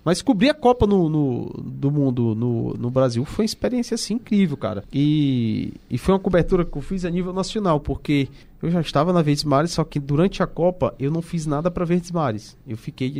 [0.04, 4.14] Mas cobrir a Copa no, no- do Mundo no, no Brasil foi uma experiência assim
[4.14, 4.82] incrível, cara.
[4.92, 8.28] E, e foi uma cobertura que eu fiz a nível nacional, porque
[8.62, 11.70] eu já estava na Verdes Mares, só que durante a Copa eu não fiz nada
[11.70, 12.56] para Verdes Mares.
[12.66, 13.12] Eu fiquei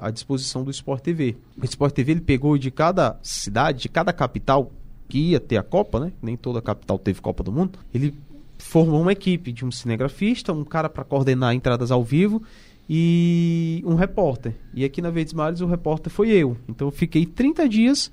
[0.00, 1.36] à disposição do Sport TV.
[1.60, 4.70] O Sport TV ele pegou de cada cidade, de cada capital
[5.08, 6.12] que ia ter a Copa, né?
[6.20, 7.78] Nem toda capital teve Copa do Mundo.
[7.94, 8.12] Ele
[8.58, 12.42] formou uma equipe de um cinegrafista, um cara para coordenar entradas ao vivo
[12.88, 14.54] e um repórter.
[14.74, 16.56] E aqui na Verdes Mares o repórter foi eu.
[16.68, 18.12] Então eu fiquei 30 dias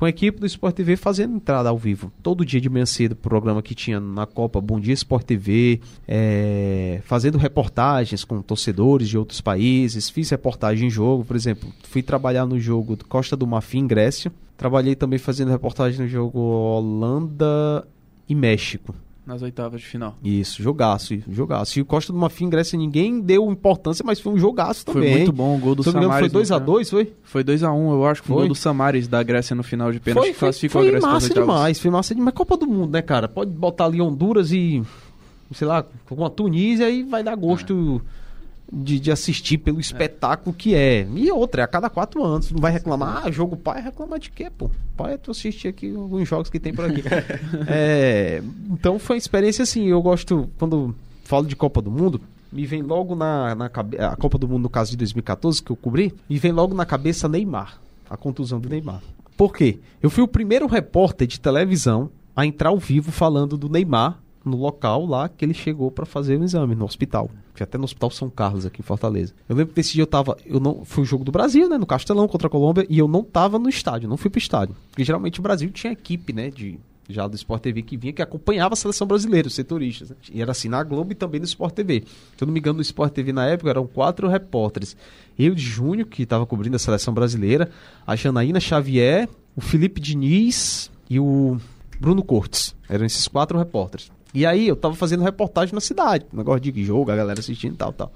[0.00, 2.10] com a equipe do Sport TV fazendo entrada ao vivo.
[2.22, 7.02] Todo dia de manhã cedo, programa que tinha na Copa Bom Dia Sport TV, é,
[7.04, 10.08] fazendo reportagens com torcedores de outros países.
[10.08, 14.32] Fiz reportagem em jogo, por exemplo, fui trabalhar no jogo Costa do Marfim, Grécia.
[14.56, 17.86] Trabalhei também fazendo reportagem no jogo Holanda
[18.26, 18.94] e México.
[19.26, 20.16] Nas oitavas de final.
[20.24, 21.78] Isso, jogaço, jogaço.
[21.78, 25.16] E o Costa do Marfim, Grécia, ninguém deu importância, mas foi um jogaço Foi também.
[25.18, 26.32] muito bom o gol do Se eu não me engano, Samaris.
[26.32, 27.12] foi no 2x2, foi?
[27.22, 28.46] Foi 2x1, eu acho que foi o Foi?
[28.46, 30.24] gol do Samaris da Grécia no final de pênalti.
[30.24, 32.34] Foi, que foi, classificou foi a Grécia as massa demais, foi massa demais.
[32.34, 33.28] Copa do Mundo, né, cara?
[33.28, 34.82] Pode botar ali Honduras e,
[35.52, 38.00] sei lá, com uma Tunísia e vai dar gosto
[38.72, 41.06] de, de assistir pelo espetáculo que é.
[41.14, 42.50] E outra, é a cada quatro anos.
[42.50, 44.70] Não vai reclamar, ah, jogo pai, reclamar de quê, pô?
[44.96, 47.02] Pai é tu assistir aqui alguns jogos que tem por aqui.
[47.66, 50.94] É, então foi uma experiência assim, eu gosto, quando
[51.24, 52.20] falo de Copa do Mundo,
[52.52, 55.70] me vem logo na, na cabeça, a Copa do Mundo no caso de 2014, que
[55.70, 59.02] eu cobri, me vem logo na cabeça Neymar, a contusão do Neymar.
[59.36, 59.78] Por quê?
[60.02, 64.56] Eu fui o primeiro repórter de televisão a entrar ao vivo falando do Neymar no
[64.56, 67.30] local lá que ele chegou para fazer o exame, no hospital.
[67.54, 69.34] Fui até no Hospital São Carlos, aqui em Fortaleza.
[69.48, 70.36] Eu lembro que esse dia eu tava.
[70.46, 71.76] Eu não, foi o jogo do Brasil, né?
[71.76, 74.74] No Castelão contra a Colômbia, e eu não tava no estádio, não fui pro estádio.
[74.90, 76.50] Porque geralmente o Brasil tinha equipe, né?
[76.50, 76.78] De,
[77.08, 80.10] já do Sport TV que vinha, que acompanhava a seleção brasileira, os setoristas.
[80.10, 80.16] Né?
[80.32, 82.04] E era assim na Globo e também no Sport TV.
[82.36, 84.96] Se eu não me engano, no Sport TV na época eram quatro repórteres.
[85.38, 87.70] Eu de Júnior, que estava cobrindo a seleção brasileira,
[88.06, 91.58] a Janaína Xavier, o Felipe Diniz e o
[91.98, 92.74] Bruno Cortes.
[92.88, 94.10] Eram esses quatro repórteres.
[94.32, 97.76] E aí eu tava fazendo reportagem na cidade, negócio de jogo, a galera assistindo e
[97.76, 98.12] tal, tal.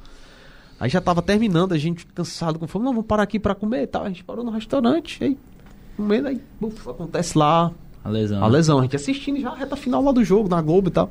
[0.78, 3.82] Aí já tava terminando, a gente cansado com fome, não, vamos parar aqui pra comer
[3.82, 4.04] e tal.
[4.04, 5.38] A gente parou no restaurante, aí
[5.96, 7.72] comendo, aí buf, acontece lá
[8.04, 8.42] A lesão.
[8.42, 8.78] a lesão.
[8.78, 11.10] A gente assistindo já a reta final lá do jogo, na Globo e tal.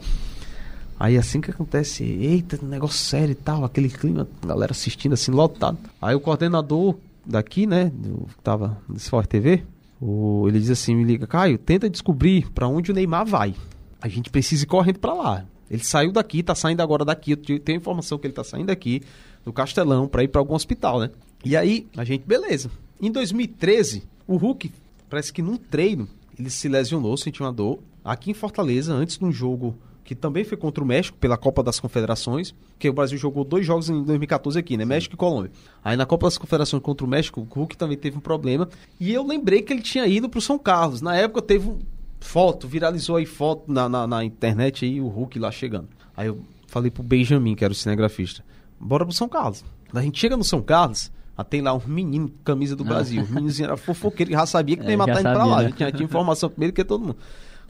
[0.99, 5.31] Aí assim que acontece, eita, negócio sério e tal, aquele clima, a galera assistindo assim,
[5.31, 5.77] lotado.
[6.01, 6.95] Aí o coordenador
[7.25, 9.63] daqui, né, do, que tava no Sport TV,
[9.99, 13.55] o, ele diz assim, me liga, Caio, tenta descobrir pra onde o Neymar vai.
[14.03, 15.45] A gente precisa ir correndo pra lá.
[15.71, 18.67] Ele saiu daqui, tá saindo agora daqui, eu te- tenho informação que ele tá saindo
[18.67, 19.01] daqui,
[19.45, 21.09] do Castelão, pra ir pra algum hospital, né.
[21.45, 22.69] E aí, a gente, beleza.
[23.01, 24.71] Em 2013, o Hulk,
[25.09, 29.23] parece que num treino, ele se lesionou, sentiu uma dor, aqui em Fortaleza, antes de
[29.23, 29.73] um jogo
[30.03, 33.65] que também foi contra o México, pela Copa das Confederações, que o Brasil jogou dois
[33.65, 34.83] jogos em 2014 aqui, né?
[34.83, 35.51] México e Colômbia.
[35.81, 38.67] Aí na Copa das Confederações contra o México, o Hulk também teve um problema.
[38.99, 40.99] E eu lembrei que ele tinha ido pro São Carlos.
[41.01, 41.79] Na época teve um
[42.23, 45.89] foto, viralizou aí foto na, na, na internet aí, o Hulk lá chegando.
[46.15, 48.43] Aí eu falei pro Benjamin, que era o cinegrafista,
[48.79, 49.63] bora pro São Carlos.
[49.89, 52.83] Quando a gente chega no São Carlos, ah, tem lá um menino com camisa do
[52.83, 53.23] Brasil.
[53.23, 55.57] O meninozinho era fofoqueiro, que já sabia que nem matar já indo pra lá.
[55.63, 55.69] né?
[55.69, 57.17] Já tinha, tinha informação primeiro que todo mundo.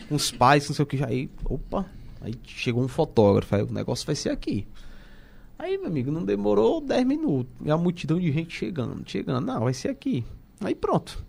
[0.08, 0.98] Com os pais, não sei o que.
[0.98, 1.86] já Aí, opa,
[2.22, 3.56] aí chegou um fotógrafo.
[3.56, 4.68] Aí o negócio vai ser aqui.
[5.58, 7.54] Aí, meu amigo, não demorou 10 minutos.
[7.64, 9.46] E a multidão de gente chegando, chegando.
[9.46, 10.26] Não, vai ser aqui.
[10.62, 11.24] Aí pronto.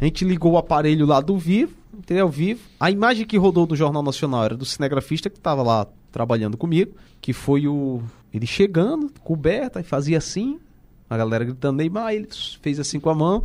[0.00, 2.24] A gente ligou o aparelho lá do vivo, entendeu?
[2.26, 2.60] Ao vivo.
[2.78, 6.92] A imagem que rodou do Jornal Nacional era do cinegrafista que estava lá trabalhando comigo,
[7.20, 8.02] que foi o.
[8.32, 10.58] Ele chegando, coberto, aí fazia assim,
[11.08, 12.28] a galera gritando Neymar, ele
[12.60, 13.42] fez assim com a mão.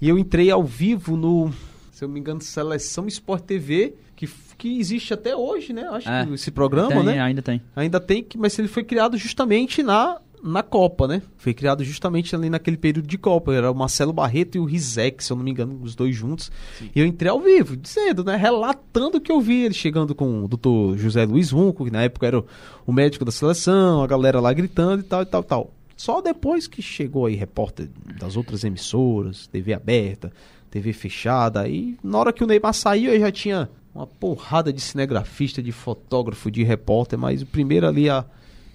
[0.00, 1.52] E eu entrei ao vivo no,
[1.92, 5.82] se eu me engano, Seleção Sport TV, que, que existe até hoje, né?
[5.90, 7.20] Acho É, que esse programa, Tem, né?
[7.20, 7.60] Ainda tem.
[7.76, 11.22] Ainda tem mas ele foi criado justamente na, na Copa, né?
[11.36, 13.54] Foi criado justamente ali naquele período de Copa.
[13.54, 16.50] Era o Marcelo Barreto e o Rizek, se eu não me engano, os dois juntos.
[16.94, 18.36] E eu entrei ao vivo, dizendo, né?
[18.36, 19.64] Relatando o que eu vi.
[19.64, 22.46] Ele chegando com o doutor José Luiz Runco, que na época era o,
[22.86, 25.74] o médico da seleção, a galera lá gritando e tal, e tal, tal.
[25.96, 30.32] Só depois que chegou aí repórter das outras emissoras, TV aberta,
[30.70, 34.80] TV fechada, aí na hora que o Neymar saiu, eu já tinha uma porrada de
[34.80, 38.24] cinegrafista, de fotógrafo, de repórter, mas o primeiro ali a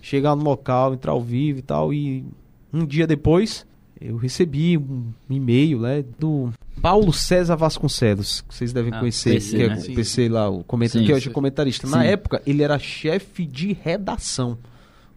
[0.05, 2.23] chegar no local, entrar ao vivo e tal, e
[2.71, 3.65] um dia depois
[3.99, 9.57] eu recebi um e-mail, né, do Paulo César Vasconcelos, que vocês devem Ah, conhecer, PC,
[9.57, 9.75] que é né?
[9.81, 11.05] o PC lá, o comentarista, Sim.
[11.07, 11.87] que hoje é comentarista.
[11.87, 12.07] Na Sim.
[12.07, 14.59] época, ele era chefe de redação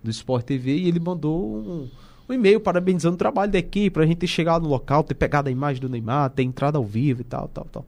[0.02, 1.88] do Sport TV e ele mandou um,
[2.26, 5.50] um e-mail parabenizando o trabalho da equipe, pra gente ter chegado no local, ter pegado
[5.50, 7.86] a imagem do Neymar, ter entrado ao vivo e tal, tal, tal.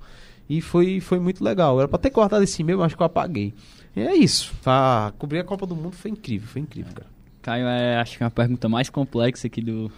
[0.51, 1.79] E foi, foi muito legal.
[1.79, 3.55] Era pra ter guardado esse mas acho que eu apaguei.
[3.95, 4.53] E é isso.
[4.63, 7.09] Pra cobrir a Copa do Mundo foi incrível, foi incrível, cara.
[7.41, 9.91] Caio, é, acho que é uma pergunta mais complexa aqui do.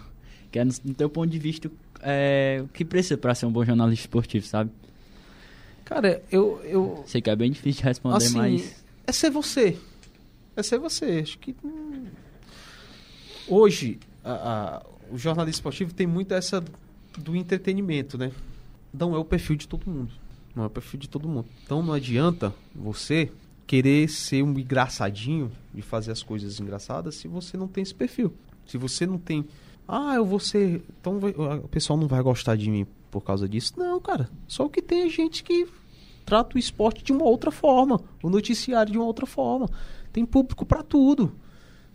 [0.50, 1.70] Que é no, no teu ponto de vista,
[2.02, 4.70] é, o que precisa pra ser um bom jornalista esportivo, sabe?
[5.86, 8.84] Cara, eu, eu, Sei que é bem difícil de responder, Assim, mas.
[9.06, 9.78] é ser você.
[10.54, 11.20] É ser você.
[11.22, 11.56] Acho que.
[11.64, 12.04] hum,
[13.48, 14.32] Hoje, a-
[14.82, 16.62] a- o jornalismo esportivo tem muito essa
[17.18, 18.30] do entretenimento, né?
[18.92, 20.12] Não é o perfil de todo mundo.
[20.54, 21.46] Não é o perfil de todo mundo.
[21.64, 23.30] Então não adianta você
[23.66, 28.32] querer ser um engraçadinho de fazer as coisas engraçadas se você não tem esse perfil.
[28.66, 29.46] Se você não tem.
[29.88, 30.82] Ah, eu vou ser.
[31.00, 31.18] Então
[31.62, 33.74] o pessoal não vai gostar de mim por causa disso.
[33.76, 34.28] Não, cara.
[34.46, 35.66] Só que tem gente que
[36.24, 39.68] trata o esporte de uma outra forma, o noticiário de uma outra forma.
[40.12, 41.32] Tem público pra tudo.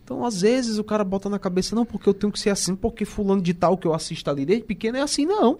[0.04, 2.74] Então, às vezes, o cara bota na cabeça, não, porque eu tenho que ser assim,
[2.74, 5.58] porque fulano de tal que eu assisto ali desde pequeno é assim, não.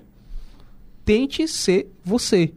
[1.05, 2.55] Tente ser você.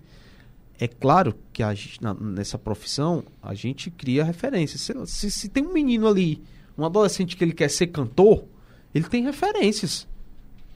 [0.84, 4.82] É claro que gente- na- nessa profissão a gente cria referências.
[4.82, 6.41] Se, se- se tem um menino ali,
[6.75, 8.45] um adolescente que ele quer ser cantor,
[8.93, 10.07] ele tem referências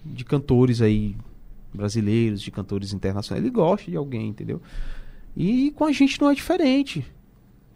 [0.05, 1.15] de cantores aí
[1.73, 3.43] brasileiros, de cantores internacionais.
[3.43, 4.61] Ele gosta de alguém, entendeu?
[5.35, 7.03] E com a gente não é diferente.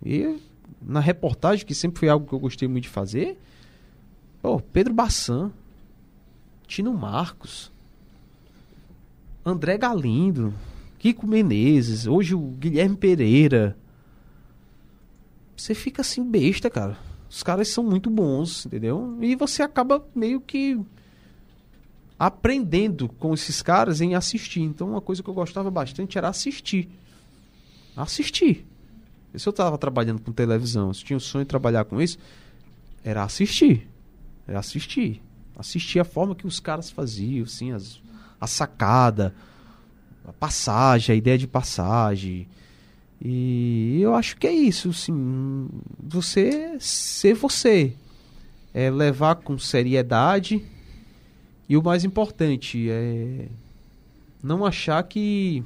[0.06, 0.38] E
[0.80, 3.40] na reportagem, que sempre foi algo que eu gostei muito de fazer,
[4.40, 5.52] pô, Pedro Bassan,
[6.68, 7.72] Tino Marcos,
[9.44, 10.54] André Galindo,
[11.00, 13.78] Kiko Menezes, hoje o Guilherme Pereira.
[15.56, 16.98] Você fica assim besta, cara.
[17.30, 19.18] Os caras são muito bons, entendeu?
[19.22, 20.78] E você acaba meio que
[22.18, 24.62] aprendendo com esses caras em assistir.
[24.62, 26.90] Então, uma coisa que eu gostava bastante era assistir.
[27.96, 28.68] Assistir.
[29.34, 32.18] Se eu estava trabalhando com televisão, se tinha o sonho de trabalhar com isso,
[33.06, 33.88] era assistir.
[34.46, 35.22] Era assistir.
[35.56, 38.02] Assistir a forma que os caras faziam, assim, as,
[38.42, 39.34] a sacada,
[40.34, 42.48] passagem, a ideia de passagem.
[43.22, 45.68] E eu acho que é isso, assim,
[46.02, 47.94] você ser você.
[48.74, 50.64] É levar com seriedade
[51.68, 53.48] e o mais importante é
[54.44, 55.64] não achar que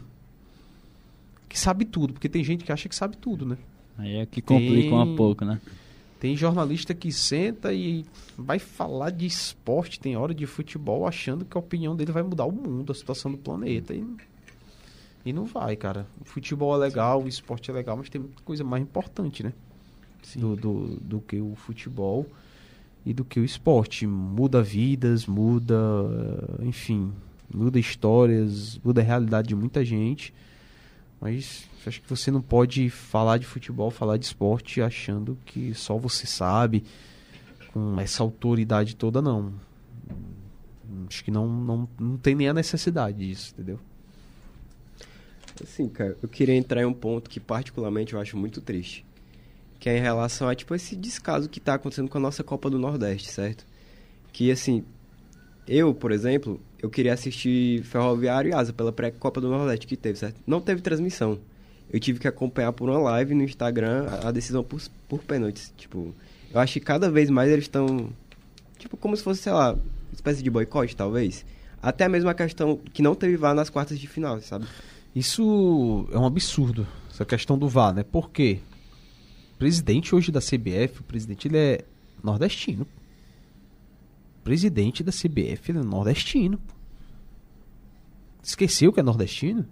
[1.47, 3.57] que sabe tudo, porque tem gente que acha que sabe tudo, né?
[3.97, 5.61] Aí é que complica um Tem- pouco, né?
[6.19, 8.05] Tem jornalista que senta e
[8.37, 12.45] vai falar de esporte, tem hora de futebol, achando que a opinião dele vai mudar
[12.45, 13.93] o mundo, a situação do planeta.
[13.93, 14.03] E,
[15.25, 16.05] e não vai, cara.
[16.19, 19.53] O futebol é legal, o esporte é legal, mas tem muita coisa mais importante, né?
[20.35, 22.25] Do, do, do que o futebol
[23.05, 24.05] e do que o esporte.
[24.05, 25.75] Muda vidas, muda,
[26.61, 27.13] enfim,
[27.53, 30.33] muda histórias, muda a realidade de muita gente.
[31.21, 35.97] Mas acho que você não pode falar de futebol, falar de esporte achando que só
[35.97, 36.83] você sabe,
[37.71, 39.53] com essa autoridade toda, não.
[41.07, 43.79] Acho que não, não, não tem nem a necessidade disso, entendeu?
[45.61, 49.05] Assim, cara, eu queria entrar em um ponto que particularmente eu acho muito triste.
[49.79, 52.69] Que é em relação a, tipo, esse descaso que tá acontecendo com a nossa Copa
[52.69, 53.65] do Nordeste, certo?
[54.31, 54.83] Que, assim,
[55.67, 60.17] eu, por exemplo, eu queria assistir Ferroviário e Asa pela pré-Copa do Nordeste que teve,
[60.17, 60.39] certo?
[60.45, 61.39] Não teve transmissão.
[61.89, 65.71] Eu tive que acompanhar por uma live no Instagram a, decisão por, por pênaltis.
[65.77, 66.13] Tipo,
[66.51, 68.09] eu acho que cada vez mais eles estão,
[68.77, 69.81] tipo, como se fosse, sei lá, uma
[70.13, 71.45] espécie de boicote, talvez.
[71.81, 74.65] Até mesmo a questão que não teve VAR nas quartas de final, sabe?
[75.15, 78.03] Isso é um absurdo, essa questão do VAR, né?
[78.03, 78.59] Por quê?
[79.55, 81.85] O presidente hoje da CBF, o presidente ele é
[82.23, 82.83] nordestino.
[84.39, 86.59] O presidente da CBF ele é nordestino.
[88.41, 89.65] Esqueceu que é nordestino?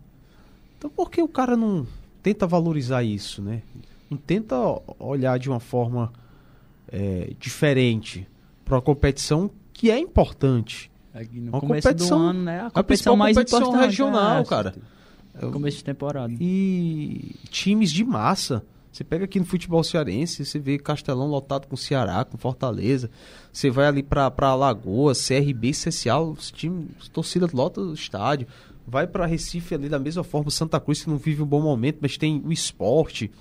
[0.77, 1.85] Então por que o cara não
[2.23, 3.63] tenta valorizar isso, né?
[4.09, 4.55] Não tenta
[4.99, 6.11] olhar de uma forma
[6.87, 8.27] é, diferente
[8.63, 10.89] para uma competição que é importante.
[11.13, 12.61] Aqui no Uma competição- ano, né?
[12.61, 13.85] A a competição principal mais competição importante.
[13.85, 14.75] regional, é, cara.
[15.51, 16.33] Começo de temporada.
[16.39, 18.63] E times de massa.
[18.91, 23.09] Você pega aqui no futebol cearense, você vê Castelão lotado com Ceará, com Fortaleza.
[23.51, 28.47] Você vai ali pra, pra Alagoas, CRB, CSA, os times, as torcidas lotam o estádio.
[28.85, 31.99] Vai pra Recife ali da mesma forma, Santa Cruz que não vive um bom momento,
[32.01, 33.31] mas tem o esporte.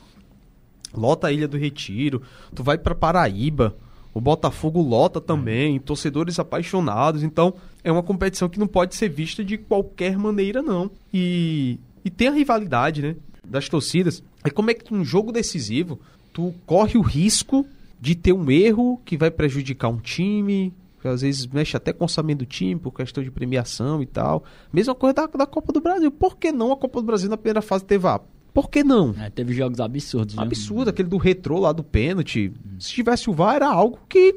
[0.95, 2.22] Lota a Ilha do Retiro.
[2.55, 3.74] Tu vai pra Paraíba,
[4.13, 7.23] o Botafogo lota também, torcedores apaixonados.
[7.23, 7.55] Então,
[7.85, 10.91] é uma competição que não pode ser vista de qualquer maneira, não.
[11.13, 13.17] E, e tem a rivalidade, né?
[13.47, 14.23] Das torcidas.
[14.43, 16.01] Aí como é que num jogo decisivo,
[16.33, 17.67] tu corre o risco
[18.01, 22.03] de ter um erro que vai prejudicar um time, que às vezes mexe até com
[22.03, 24.45] o orçamento do time, por questão de premiação e tal.
[24.73, 26.11] Mesma coisa da, da Copa do Brasil.
[26.11, 28.21] Por que não a Copa do Brasil na primeira fase ter VAR?
[28.53, 29.14] Por que não?
[29.18, 30.34] É, teve jogos absurdos.
[30.34, 30.42] viu?
[30.42, 32.53] Absurdo, aquele do retrô lá do pênalti.
[32.78, 34.36] Se tivesse o VAR, era algo que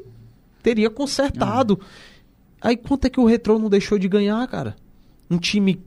[0.62, 1.80] teria consertado.
[2.60, 4.76] Aí quanto é que o retrô não deixou de ganhar, cara?
[5.30, 5.80] Um time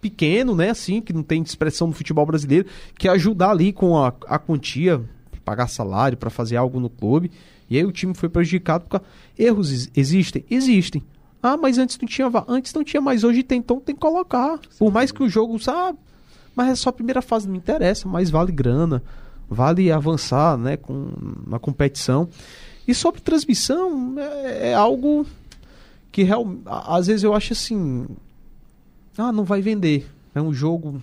[0.00, 2.66] pequeno, né, assim, que não tem expressão no futebol brasileiro,
[2.98, 5.02] que ajudar ali com a, a quantia,
[5.44, 7.30] pagar salário para fazer algo no clube.
[7.68, 9.04] E aí o time foi prejudicado porque
[9.38, 11.02] erros ex- existem, existem.
[11.42, 12.44] Ah, mas antes não tinha VAR.
[12.48, 14.58] Antes não tinha, mas hoje tem, então tem que colocar.
[14.78, 15.98] Por mais que o jogo, sabe,
[16.56, 19.02] mas é só a primeira fase, não me interessa, mas vale grana,
[19.48, 21.12] vale avançar, né, com
[21.46, 22.28] na competição.
[22.88, 25.26] E sobre transmissão, é, é algo
[26.10, 28.06] que real, às vezes eu acho assim,
[29.18, 30.10] ah, não vai vender.
[30.34, 31.02] É um jogo,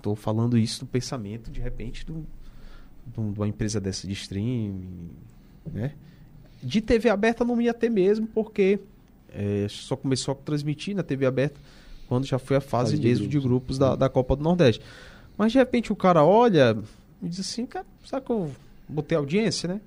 [0.00, 2.14] tô falando isso do pensamento, de repente, de
[3.18, 5.10] uma empresa dessa de streaming,
[5.72, 5.92] né?
[6.62, 8.78] De TV aberta não ia ter mesmo, porque
[9.32, 11.60] é, só começou a transmitir na TV aberta
[12.08, 13.48] quando já foi a fase, Fase de mesmo de grupos.
[13.50, 14.82] grupos da, da Copa do Nordeste.
[15.36, 16.76] Mas de repente o cara olha
[17.22, 18.50] e diz assim, cara, sabe que eu
[18.88, 19.80] botei audiência, né?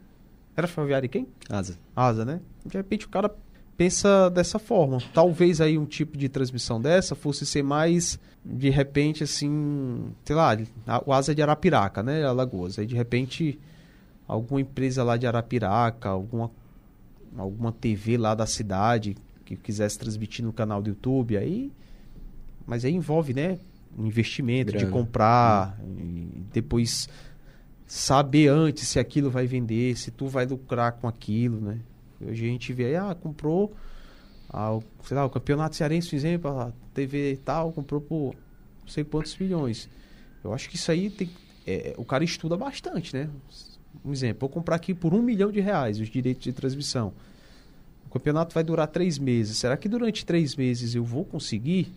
[0.56, 1.28] Era Ferroviária e quem?
[1.50, 1.78] Asa.
[1.96, 2.40] asa, né?
[2.66, 3.34] De repente o cara
[3.78, 4.98] pensa dessa forma.
[5.14, 10.58] Talvez aí um tipo de transmissão dessa fosse ser mais, de repente, assim, sei lá,
[10.86, 12.26] a- o asa é de Arapiraca, né?
[12.26, 12.78] Alagoas.
[12.78, 13.58] Aí de repente
[14.28, 16.52] alguma empresa lá de Arapiraca, alguma,
[17.38, 19.16] alguma TV lá da cidade
[19.46, 21.72] que quisesse transmitir no canal do YouTube, aí.
[22.70, 23.58] Mas aí envolve, né?
[23.98, 24.92] Um investimento de Grana.
[24.92, 27.10] comprar e depois
[27.88, 31.80] saber antes se aquilo vai vender, se tu vai lucrar com aquilo, né?
[32.22, 33.74] Hoje a gente vê aí, ah, comprou,
[34.50, 38.36] ah, o- sei lá, o Campeonato Cearense, por exemplo, a TV e tal, comprou por
[38.82, 39.90] não sei quantos milhões.
[40.44, 41.30] Eu acho que isso aí tem,
[41.66, 43.28] é, o cara estuda bastante, né?
[44.06, 47.12] Um exemplo, vou comprar aqui por um milhão de reais os direitos de transmissão.
[48.06, 49.58] O campeonato vai durar três meses.
[49.58, 51.92] Será que durante três meses eu vou conseguir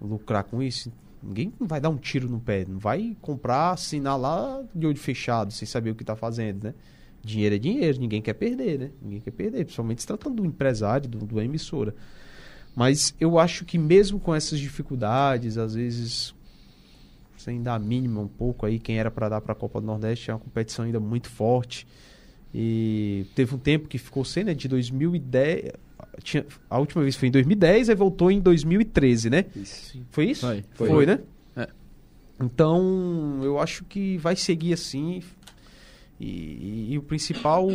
[0.00, 0.92] lucrar com isso?
[1.22, 5.52] Ninguém vai dar um tiro no pé, não vai comprar, assinar lá de olho fechado,
[5.52, 6.74] sem saber o que está fazendo, né?
[7.22, 8.90] Dinheiro é dinheiro, ninguém quer perder, né?
[9.02, 11.94] Ninguém quer perder, principalmente se tratando do empresário, do, do emissora.
[12.76, 16.34] Mas eu acho que mesmo com essas dificuldades, às vezes
[17.36, 19.86] sem dar a mínima um pouco aí, quem era para dar para a Copa do
[19.86, 21.86] Nordeste é uma competição ainda muito forte.
[22.52, 24.54] E teve um tempo que ficou sem, né?
[24.54, 25.72] De 2010.
[26.22, 29.44] Tinha, a última vez foi em 2010, aí voltou em 2013, né?
[29.56, 30.00] Isso.
[30.10, 30.46] Foi isso?
[30.46, 30.64] Foi.
[30.88, 31.20] Foi, né?
[31.56, 31.68] É.
[32.40, 35.22] Então, eu acho que vai seguir assim.
[36.20, 37.68] E, e- e o principal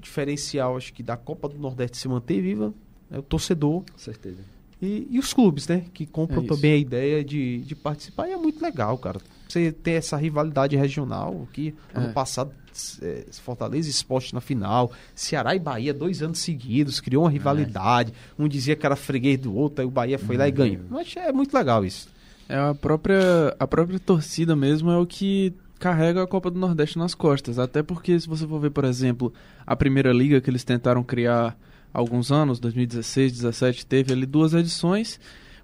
[0.00, 2.72] diferencial, acho que da Copa do Nordeste se manter viva
[3.10, 4.38] é o torcedor Com certeza.
[4.80, 5.84] e, e os clubes, né?
[5.92, 8.28] Que compram É também a ideia de, de participar.
[8.28, 9.20] E é muito legal, cara.
[9.48, 12.12] Você ter essa rivalidade regional que ano É.
[12.12, 12.52] passado
[13.00, 18.12] é, Fortaleza e Esporte na final, Ceará e Bahia dois anos seguidos, criou uma rivalidade.
[18.38, 20.82] Um dizia que era freguês do outro, aí o Bahia foi lá e ganhou.
[20.90, 22.08] Mas é muito legal isso.
[22.48, 26.98] É a própria, a própria torcida mesmo é o que carrega a Copa do Nordeste
[26.98, 27.58] nas costas.
[27.58, 29.32] Até porque, se você for ver, por exemplo,
[29.66, 31.56] a primeira liga que eles tentaram criar
[31.92, 35.18] há alguns anos, 2016, 2017, teve ali duas edições,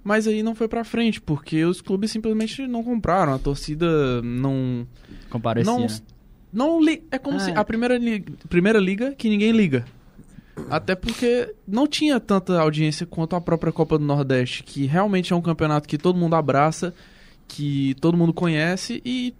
[0.04, 4.86] mas aí não foi pra frente, porque os clubes simplesmente não compraram, a torcida não.
[5.30, 5.72] Comparecia.
[5.72, 5.88] não, né?
[6.52, 7.56] não li, É como Ah, se é.
[7.56, 9.84] a primeira liga, primeira liga que ninguém liga.
[10.68, 15.36] Até porque não tinha tanta audiência quanto a própria Copa do Nordeste, que realmente é
[15.36, 16.94] um campeonato que todo mundo abraça,
[17.48, 19.34] que todo mundo conhece e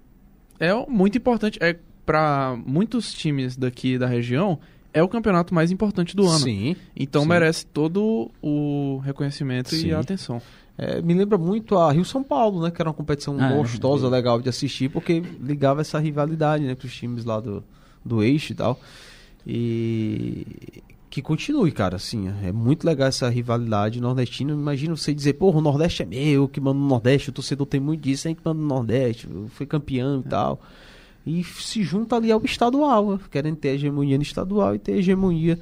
[0.59, 1.59] é muito importante.
[1.61, 4.59] É para muitos times daqui da região,
[4.93, 6.41] é o campeonato mais importante do ano.
[6.41, 6.77] Sim.
[6.95, 7.29] Então sim.
[7.29, 9.89] merece todo o reconhecimento Sim.
[9.89, 10.41] e a atenção.
[10.77, 12.71] É, me lembra muito a Rio São Paulo, né?
[12.71, 13.57] Que era uma competição Ah, é.
[13.57, 16.75] gostosa, legal de assistir, porque ligava essa rivalidade, né?
[16.75, 17.63] Com os times lá do,
[18.05, 18.81] do eixo e tal.
[19.47, 20.47] E
[21.13, 24.55] que continue, cara, assim, é muito legal essa rivalidade nordestina.
[24.55, 27.79] Imagina você dizer, porra, o Nordeste é meu, que manda no Nordeste, o torcedor tem
[27.79, 30.59] muito disso, a gente manda no Nordeste, foi campeão e tal.
[31.27, 35.59] E se junta ali ao estadual, querendo ter hegemonia no estadual e ter hegemonia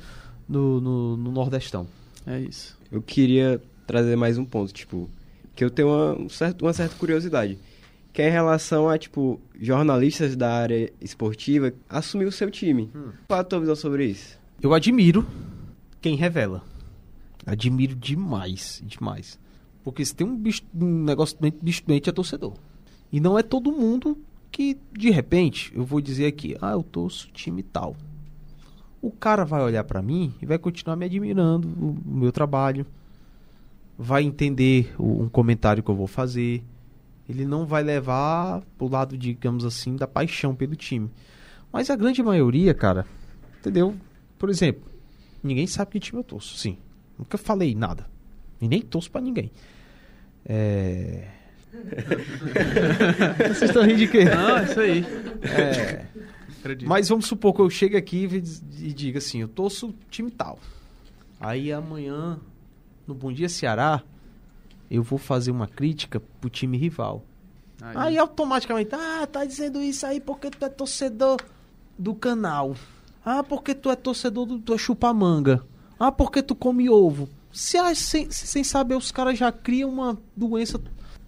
[0.49, 1.87] no, no, no Nordestão.
[2.27, 2.79] É isso.
[2.91, 5.09] Eu queria trazer mais um ponto, tipo,
[5.55, 7.59] que eu tenho uma, um certo- uma certa curiosidade.
[8.13, 12.91] Que é em relação a, tipo, jornalistas da área esportiva assumir o seu time.
[13.29, 14.37] Qual é a tua visão sobre isso?
[14.61, 15.25] Eu admiro
[16.01, 16.65] quem revela.
[17.47, 19.39] Admiro demais, demais.
[19.85, 22.55] Porque se tem um, bicho, um negócio doente, bicho doente é torcedor.
[23.13, 24.19] E não é todo mundo
[24.51, 27.97] que, de repente, eu vou dizer aqui, ah, eu torço time tal.
[29.03, 32.85] O cara vai olhar pra mim e vai continuar me admirando o, o meu trabalho.
[33.99, 36.63] Vai entender o- um comentário que eu vou fazer.
[37.29, 41.09] Ele não vai levar pro lado, digamos assim, da paixão pelo time.
[41.73, 43.07] Mas a grande maioria, cara,
[43.59, 43.95] entendeu?
[44.39, 44.83] Por exemplo,
[45.43, 46.77] ninguém sabe que time eu torço, sim.
[47.19, 48.07] Nunca falei nada.
[48.61, 49.51] E nem torço pra ninguém.
[50.45, 51.29] É.
[53.49, 54.25] Vocês estão rindo de quê?
[54.25, 55.05] Não, é isso aí.
[55.43, 56.07] É.
[56.59, 56.89] Acredito.
[56.89, 58.43] Mas vamos supor que eu chegue aqui e
[58.81, 60.59] e diga assim, eu torço time tal.
[61.39, 62.39] Aí amanhã,
[63.07, 64.03] no Bom Dia Ceará,
[64.91, 67.25] eu vou fazer uma crítica pro time rival.
[67.81, 71.41] Aí automaticamente, ah, tá dizendo isso aí porque tu é torcedor
[71.99, 72.75] do canal.
[73.25, 75.65] Ah, porque tu é torcedor do, do chupamanga.
[75.99, 77.29] Ah, porque tu come ovo.
[77.53, 80.81] Se, sem, sem saber, os caras já criam uma doença.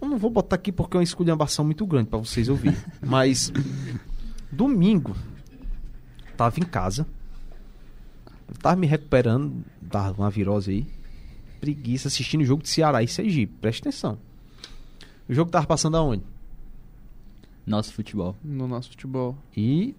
[0.03, 2.77] Eu não vou botar aqui porque é uma esculhambação muito grande pra vocês ouvirem.
[3.01, 3.53] Mas,
[4.51, 5.15] domingo,
[6.35, 7.07] tava em casa.
[8.61, 10.87] Tava me recuperando da uma virose aí.
[11.61, 13.53] Preguiça assistindo o jogo de Ceará e Sergipe.
[13.61, 14.17] Presta atenção.
[15.29, 16.23] O jogo tava passando aonde?
[17.65, 18.35] Nosso futebol.
[18.43, 19.37] No nosso futebol.
[19.55, 19.95] E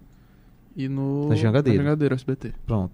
[0.77, 1.29] E no.
[1.29, 1.79] Na Jangadeira.
[1.79, 2.53] Na Jangadeira, SBT.
[2.63, 2.93] Pronto.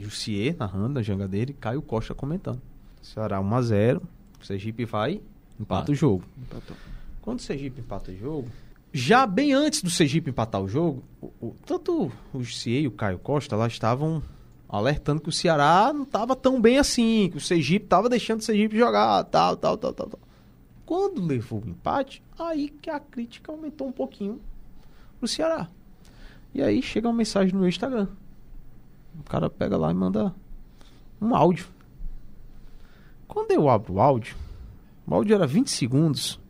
[0.00, 2.60] Jussier narrando a jangadeira e Caio Costa comentando.
[3.00, 4.02] Ceará 1x0.
[4.42, 5.22] Sergipe vai,
[5.58, 6.24] empata o jogo.
[6.38, 6.76] Empatou.
[7.22, 8.48] Quando o Sergipe empata o jogo,
[8.92, 12.92] já bem antes do Sergipe empatar o jogo, o- o- tanto o Jussier e o
[12.92, 14.22] Caio Costa lá estavam
[14.68, 18.44] alertando que o Ceará não estava tão bem assim, que o Sergipe estava deixando o
[18.44, 20.20] Sergipe jogar, tal, tal, tal, tal, tal.
[20.84, 24.40] Quando levou o empate, aí que a crítica aumentou um pouquinho
[25.18, 25.68] pro Ceará.
[26.52, 28.06] E aí chega uma mensagem no meu Instagram.
[29.18, 30.34] O cara pega lá e manda
[31.20, 31.66] um áudio.
[33.26, 34.36] Quando eu abro o áudio,
[35.06, 36.40] o áudio era 20 segundos.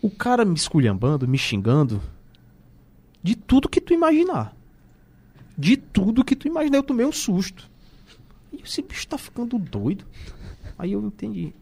[0.00, 2.00] O cara me esculhambando, me xingando
[3.22, 4.54] de tudo que tu imaginar.
[5.56, 6.78] De tudo que tu imaginar.
[6.78, 7.68] Eu tomei um susto.
[8.52, 10.04] E esse bicho tá ficando doido.
[10.78, 11.52] Aí eu entendi.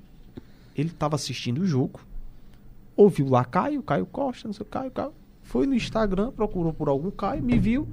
[0.77, 2.01] Ele tava assistindo o jogo.
[2.95, 5.13] Ouviu lá Caio, Caio Costa, não sei o Caio, Caio.
[5.43, 7.89] Foi no Instagram, procurou por algum Caio, me viu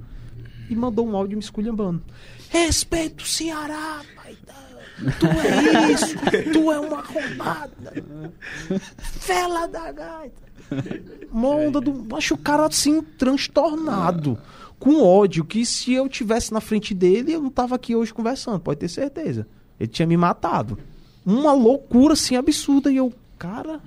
[0.68, 2.02] e mandou um áudio me esculhambando.
[2.50, 4.36] Respeita o Ceará, pai.
[5.18, 6.16] Tu é isso,
[6.52, 7.92] tu é uma arrombada.
[8.98, 10.44] Fela da gaita.
[11.32, 12.16] Uma onda do.
[12.16, 14.38] Acho o cara assim, transtornado.
[14.78, 18.60] Com ódio, que se eu tivesse na frente dele, eu não tava aqui hoje conversando,
[18.60, 19.46] pode ter certeza.
[19.78, 20.78] Ele tinha me matado.
[21.24, 22.92] Uma loucura assim absurda.
[22.92, 23.80] E eu, cara,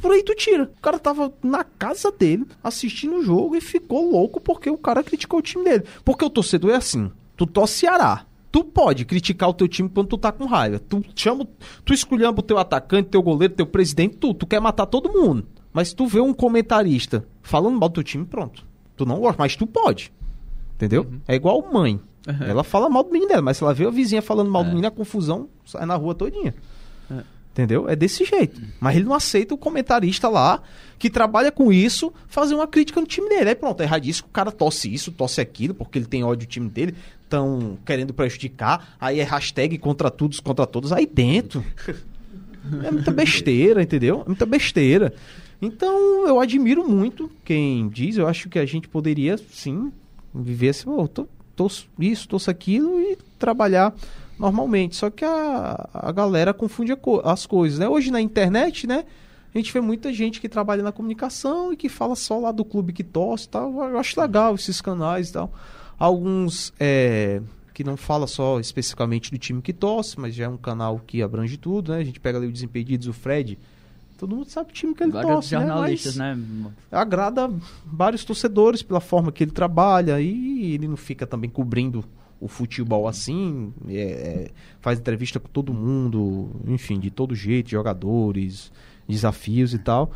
[0.00, 0.64] por aí tu tira.
[0.64, 5.02] O cara tava na casa dele, assistindo o jogo e ficou louco porque o cara
[5.02, 5.84] criticou o time dele.
[6.04, 8.24] Porque o torcedor é assim: tu torce Ceará.
[8.56, 10.78] Tu pode criticar o teu time quando tu tá com raiva.
[10.78, 11.46] Tu chama,
[11.84, 15.46] tu esculhamba o teu atacante, teu goleiro, teu presidente, tu, tu quer matar todo mundo.
[15.74, 18.64] Mas tu vê um comentarista falando mal do teu time, pronto.
[18.96, 20.10] Tu não gosta, mas tu pode.
[20.74, 21.06] Entendeu?
[21.28, 22.00] É igual mãe.
[22.48, 24.70] Ela fala mal do menino dela, mas se ela vê a vizinha falando mal do
[24.70, 26.54] menino, a confusão sai na rua todinha.
[27.52, 27.88] Entendeu?
[27.88, 28.60] É desse jeito.
[28.78, 30.62] Mas ele não aceita o comentarista lá,
[30.98, 33.48] que trabalha com isso, fazer uma crítica no time dele.
[33.48, 34.28] Aí pronto, é erradíssimo.
[34.28, 36.94] O cara tosse isso, tosse aquilo, porque ele tem ódio do time dele,
[37.26, 38.96] estão querendo prejudicar.
[39.00, 40.92] Aí é hashtag contra todos, contra todos.
[40.92, 41.64] Aí dentro.
[42.84, 44.22] É muita besteira, entendeu?
[44.22, 45.12] É muita besteira.
[45.60, 48.16] Então, eu admiro muito quem diz.
[48.16, 49.92] Eu acho que a gente poderia, sim,
[50.34, 53.94] viver assim, oh, tô, torço isso, torço aquilo e trabalhar
[54.38, 54.96] normalmente.
[54.96, 57.88] Só que a, a galera confunde a co- as coisas, né?
[57.88, 59.04] Hoje na internet, né?
[59.54, 62.62] A gente vê muita gente que trabalha na comunicação e que fala só lá do
[62.64, 63.88] clube que torce e tal.
[63.88, 65.50] Eu acho legal esses canais e tal.
[65.98, 67.40] Alguns é,
[67.72, 71.22] que não fala só especificamente do time que torce, mas já é um canal que
[71.22, 71.98] abrange tudo, né?
[71.98, 73.58] A gente pega ali o Desimpedidos, o Fred,
[74.16, 76.34] Todo mundo sabe o time que ele Vários torce, jornalistas, né?
[76.34, 76.70] né?
[76.90, 77.52] Agrada
[77.84, 82.04] vários torcedores pela forma que ele trabalha e ele não fica também cobrindo
[82.40, 88.72] o futebol assim, é, é, faz entrevista com todo mundo, enfim, de todo jeito, jogadores,
[89.08, 90.10] desafios e tal.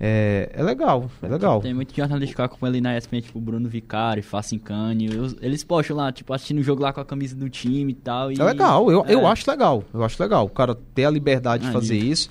[0.00, 1.60] É, é legal, é legal.
[1.60, 5.08] Tem muito jornalista que acompanha ali na ESPN, tipo Bruno Vicari, Facincani.
[5.42, 8.30] Eles postam lá, tipo, assistindo o jogo lá com a camisa do time e tal.
[8.30, 8.40] E...
[8.40, 9.14] É legal, eu, É.
[9.14, 9.82] eu acho legal.
[9.92, 10.44] Eu acho legal.
[10.46, 12.06] O cara ter a liberdade de Ah, fazer lindo.
[12.12, 12.30] isso.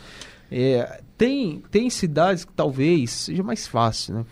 [0.49, 4.25] É, tem, tem cidades que talvez seja mais fácil, né?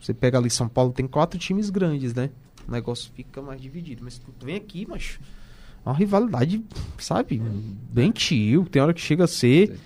[0.00, 2.30] Você pega ali São Paulo, tem quatro times grandes, né?
[2.66, 4.02] O negócio fica mais dividido.
[4.04, 5.18] Mas tu vem aqui, mas.
[5.84, 6.64] é Uma rivalidade,
[6.98, 7.42] sabe?
[7.92, 8.64] Bem tio.
[8.70, 9.78] Tem hora que chega a ser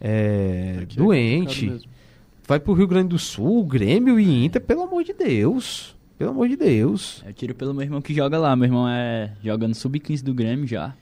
[0.00, 1.66] é, é doente.
[1.66, 1.97] mesmo.
[2.48, 5.94] Vai pro Rio Grande do Sul, Grêmio e Inter, pelo amor de Deus.
[6.16, 7.22] Pelo amor de Deus.
[7.26, 8.56] Eu tiro pelo meu irmão que joga lá.
[8.56, 10.94] Meu irmão é joga no Sub-15 do Grêmio já.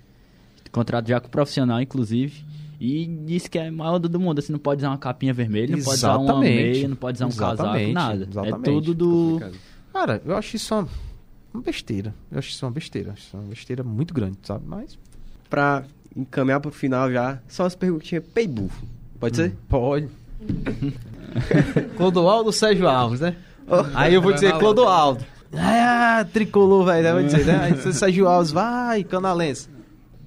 [0.72, 2.44] Contrato já com o profissional, inclusive.
[2.80, 4.40] E disse que é a maior do mundo.
[4.40, 6.54] Assim, não pode usar uma capinha vermelha, não pode usar uma Exatamente.
[6.56, 8.28] meia, não pode usar um casaco, Exatamente, nada.
[8.28, 8.68] exatamente.
[8.68, 9.30] É tudo do...
[9.34, 9.58] Complicado.
[9.92, 10.88] Cara, eu acho isso uma,
[11.54, 12.12] uma besteira.
[12.32, 13.12] Eu acho isso uma besteira.
[13.12, 14.64] Acho isso uma besteira muito grande, sabe?
[14.66, 14.98] Mas.
[15.48, 15.84] Pra
[16.16, 18.84] encaminhar pro final já, só as perguntinhas peibufo.
[19.20, 19.54] Pode ser?
[19.68, 20.08] Pode.
[21.96, 23.36] Clodoaldo Sérgio Alves, né?
[23.94, 25.24] Aí eu vou dizer Clodoaldo.
[25.54, 27.06] Ah, tricolor, velho.
[27.08, 27.58] Eu vou dizer, né?
[27.62, 29.68] Aí você, Sérgio Alves, vai, canalense.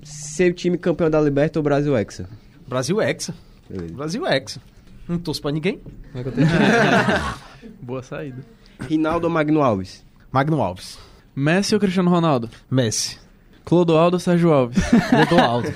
[0.03, 2.29] Seu time campeão da Liberta ou Brasil Hexa?
[2.67, 3.33] Brasil Hexa.
[3.69, 3.93] Beleza.
[3.93, 4.61] Brasil Hexa.
[5.07, 5.79] Não torço pra ninguém.
[7.81, 8.43] Boa saída.
[8.79, 10.05] Rinaldo ou Magno Alves?
[10.31, 10.97] Magno Alves.
[11.35, 12.49] Messi ou Cristiano Ronaldo?
[12.69, 13.17] Messi.
[13.65, 14.77] Clodoaldo ou Sérgio Alves?
[15.09, 15.73] Clodoaldo.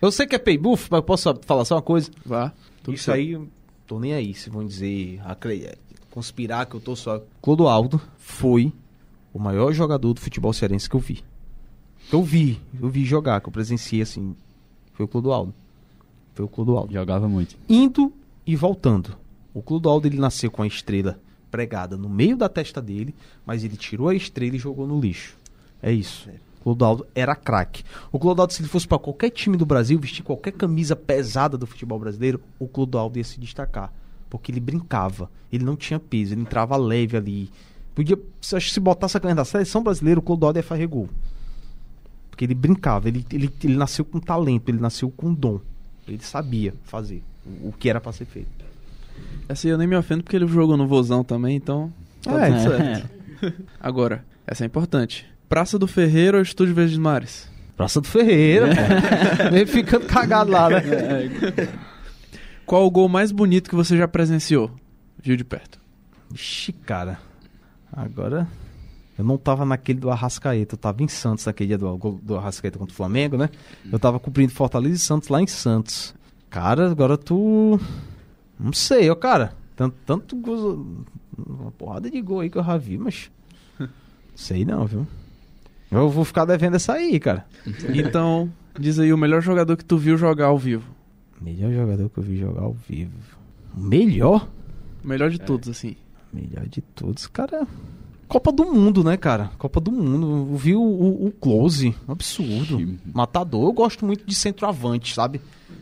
[0.00, 2.10] eu sei que é pay buff, mas eu posso falar só uma coisa?
[2.24, 2.52] Vá.
[2.82, 3.18] Tudo Isso certo.
[3.18, 3.48] aí, eu
[3.86, 5.20] tô nem aí se vão dizer,
[6.10, 7.22] conspirar que eu tô só.
[7.40, 8.72] Clodoaldo foi
[9.32, 11.22] o maior jogador do futebol cearense que eu vi.
[12.08, 14.34] Que eu vi, eu vi jogar, que eu presenciei assim.
[14.92, 15.54] Foi o Clodoaldo.
[16.34, 16.92] Foi o Clodoaldo.
[16.92, 17.56] Jogava muito.
[17.68, 18.12] Indo
[18.46, 19.16] e voltando.
[19.52, 21.18] O Clodoaldo ele nasceu com a estrela
[21.50, 23.14] pregada no meio da testa dele,
[23.44, 25.36] mas ele tirou a estrela e jogou no lixo.
[25.82, 26.28] É isso.
[26.28, 27.84] O Clodoaldo era craque.
[28.10, 31.64] O Clodoaldo, se ele fosse para qualquer time do Brasil, vestir qualquer camisa pesada do
[31.64, 33.92] futebol brasileiro, o Clodoaldo ia se destacar.
[34.28, 35.30] Porque ele brincava.
[35.52, 37.50] Ele não tinha peso, ele entrava leve ali.
[37.94, 41.08] Podia, se, se botasse a camisa da seleção brasileira, o Clodoaldo ia fazer gol.
[42.30, 45.60] Porque ele brincava, ele, ele, ele nasceu com talento, ele nasceu com dom.
[46.08, 48.48] Ele sabia fazer o, o que era para ser feito.
[49.48, 51.92] Essa aí eu nem me ofendo porque ele jogou no Vozão também, então.
[52.22, 52.94] Tá É, tudo é.
[52.96, 53.10] certo.
[53.78, 55.35] Agora, essa é importante.
[55.48, 57.48] Praça do Ferreiro ou Estúdio Verdes Mares?
[57.76, 59.54] Praça do Ferreira, pô.
[59.54, 60.82] Ele ficando cagado lá, né?
[62.66, 64.70] Qual o gol mais bonito que você já presenciou?
[65.22, 65.78] Viu de perto.
[66.34, 67.18] Ixi, cara.
[67.92, 68.48] Agora.
[69.18, 72.78] Eu não tava naquele do Arrascaeta, eu tava em Santos naquele dia do, do Arrascaeta
[72.78, 73.48] contra o Flamengo, né?
[73.90, 76.14] Eu tava cumprindo Fortaleza e Santos lá em Santos.
[76.50, 77.80] Cara, agora tu.
[78.58, 79.54] Não sei, ó, cara.
[79.74, 81.04] Tanto, tanto gol.
[81.36, 83.30] Uma porrada de gol aí que eu já vi, mas.
[84.34, 85.06] Sei não, viu?
[85.90, 87.46] Eu vou ficar devendo essa aí, cara.
[87.94, 90.84] Então, diz aí o melhor jogador que tu viu jogar ao vivo.
[91.40, 93.12] Melhor jogador que eu vi jogar ao vivo.
[93.76, 94.48] Melhor?
[95.04, 95.96] Melhor de todos, assim.
[96.32, 97.66] Melhor de todos, cara.
[98.26, 99.50] Copa do Mundo, né, cara?
[99.58, 100.48] Copa do Mundo.
[100.50, 102.98] Eu vi o, o, o Close, um absurdo.
[103.14, 103.66] Matador.
[103.68, 105.40] Eu gosto muito de centroavante, sabe?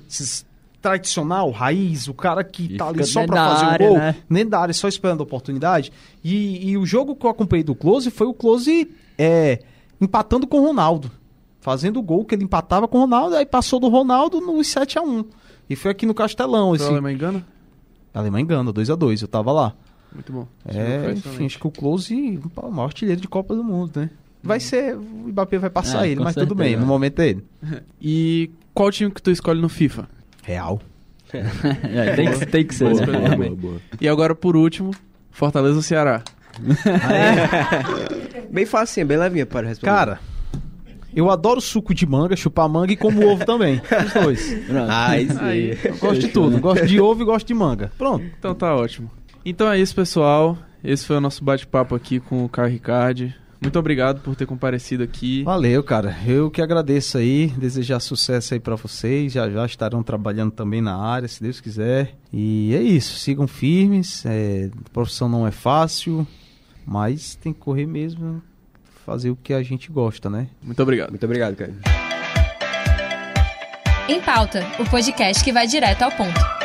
[0.08, 0.44] Esses
[0.82, 4.16] tradicional, raiz, o cara que E tá ali só pra fazer área, o gol, né?
[4.28, 5.90] nem da área, só esperando a oportunidade.
[6.22, 9.60] E, e o jogo que eu acompanhei do Close foi o Close é,
[10.04, 11.10] empatando com o Ronaldo.
[11.60, 15.24] Fazendo o gol que ele empatava com o Ronaldo, aí passou do Ronaldo no 7x1.
[15.68, 16.74] E foi aqui no Castelão.
[16.74, 16.84] Esse...
[16.84, 17.46] Alemanha engana?
[18.12, 19.74] A Alemanha engana, 2x2, eu tava lá.
[20.14, 20.46] Muito bom.
[20.66, 24.10] É, enfim, acho que o Close o maior artilheiro de Copa do Mundo, né?
[24.42, 26.68] Vai ser, o Mbappé vai passar É, ele, mas tudo certeza.
[26.70, 27.44] bem, no momento é ele.
[28.00, 30.08] E qual time que tu escolhe no FIFA?
[30.42, 30.80] Real.
[31.32, 33.36] É, tem, que, tem que ser, Boa, né?
[33.36, 33.80] boa, boa.
[34.00, 34.92] E agora, por último,
[35.32, 36.22] Fortaleza ou Ceará?
[38.50, 39.90] Bem facinha, bem levinha para responder.
[39.90, 40.20] Cara,
[41.14, 43.80] eu adoro suco de manga, chupar manga e como ovo também.
[44.06, 44.54] Os dois.
[44.66, 44.90] Pronto.
[44.90, 45.38] Ai, sim.
[45.40, 45.78] Aí.
[45.84, 46.60] Eu gosto de tudo.
[46.60, 47.92] Gosto de ovo e gosto de manga.
[47.96, 48.24] Pronto.
[48.38, 49.10] Então tá ótimo.
[49.44, 50.58] Então é isso, pessoal.
[50.82, 53.34] Esse foi o nosso bate-papo aqui com o Caio Ricardi.
[53.60, 55.42] Muito obrigado por ter comparecido aqui.
[55.44, 56.14] Valeu, cara.
[56.26, 57.46] Eu que agradeço aí.
[57.56, 59.32] Desejar sucesso aí pra vocês.
[59.32, 62.14] Já já estarão trabalhando também na área, se Deus quiser.
[62.32, 63.18] E é isso.
[63.18, 64.26] Sigam firmes.
[64.26, 66.26] É, a profissão não é fácil,
[66.86, 68.42] mas tem que correr mesmo.
[69.04, 70.48] Fazer o que a gente gosta, né?
[70.62, 71.10] Muito obrigado.
[71.10, 71.74] Muito obrigado, cara.
[74.08, 76.63] Em Pauta, o podcast que vai direto ao ponto.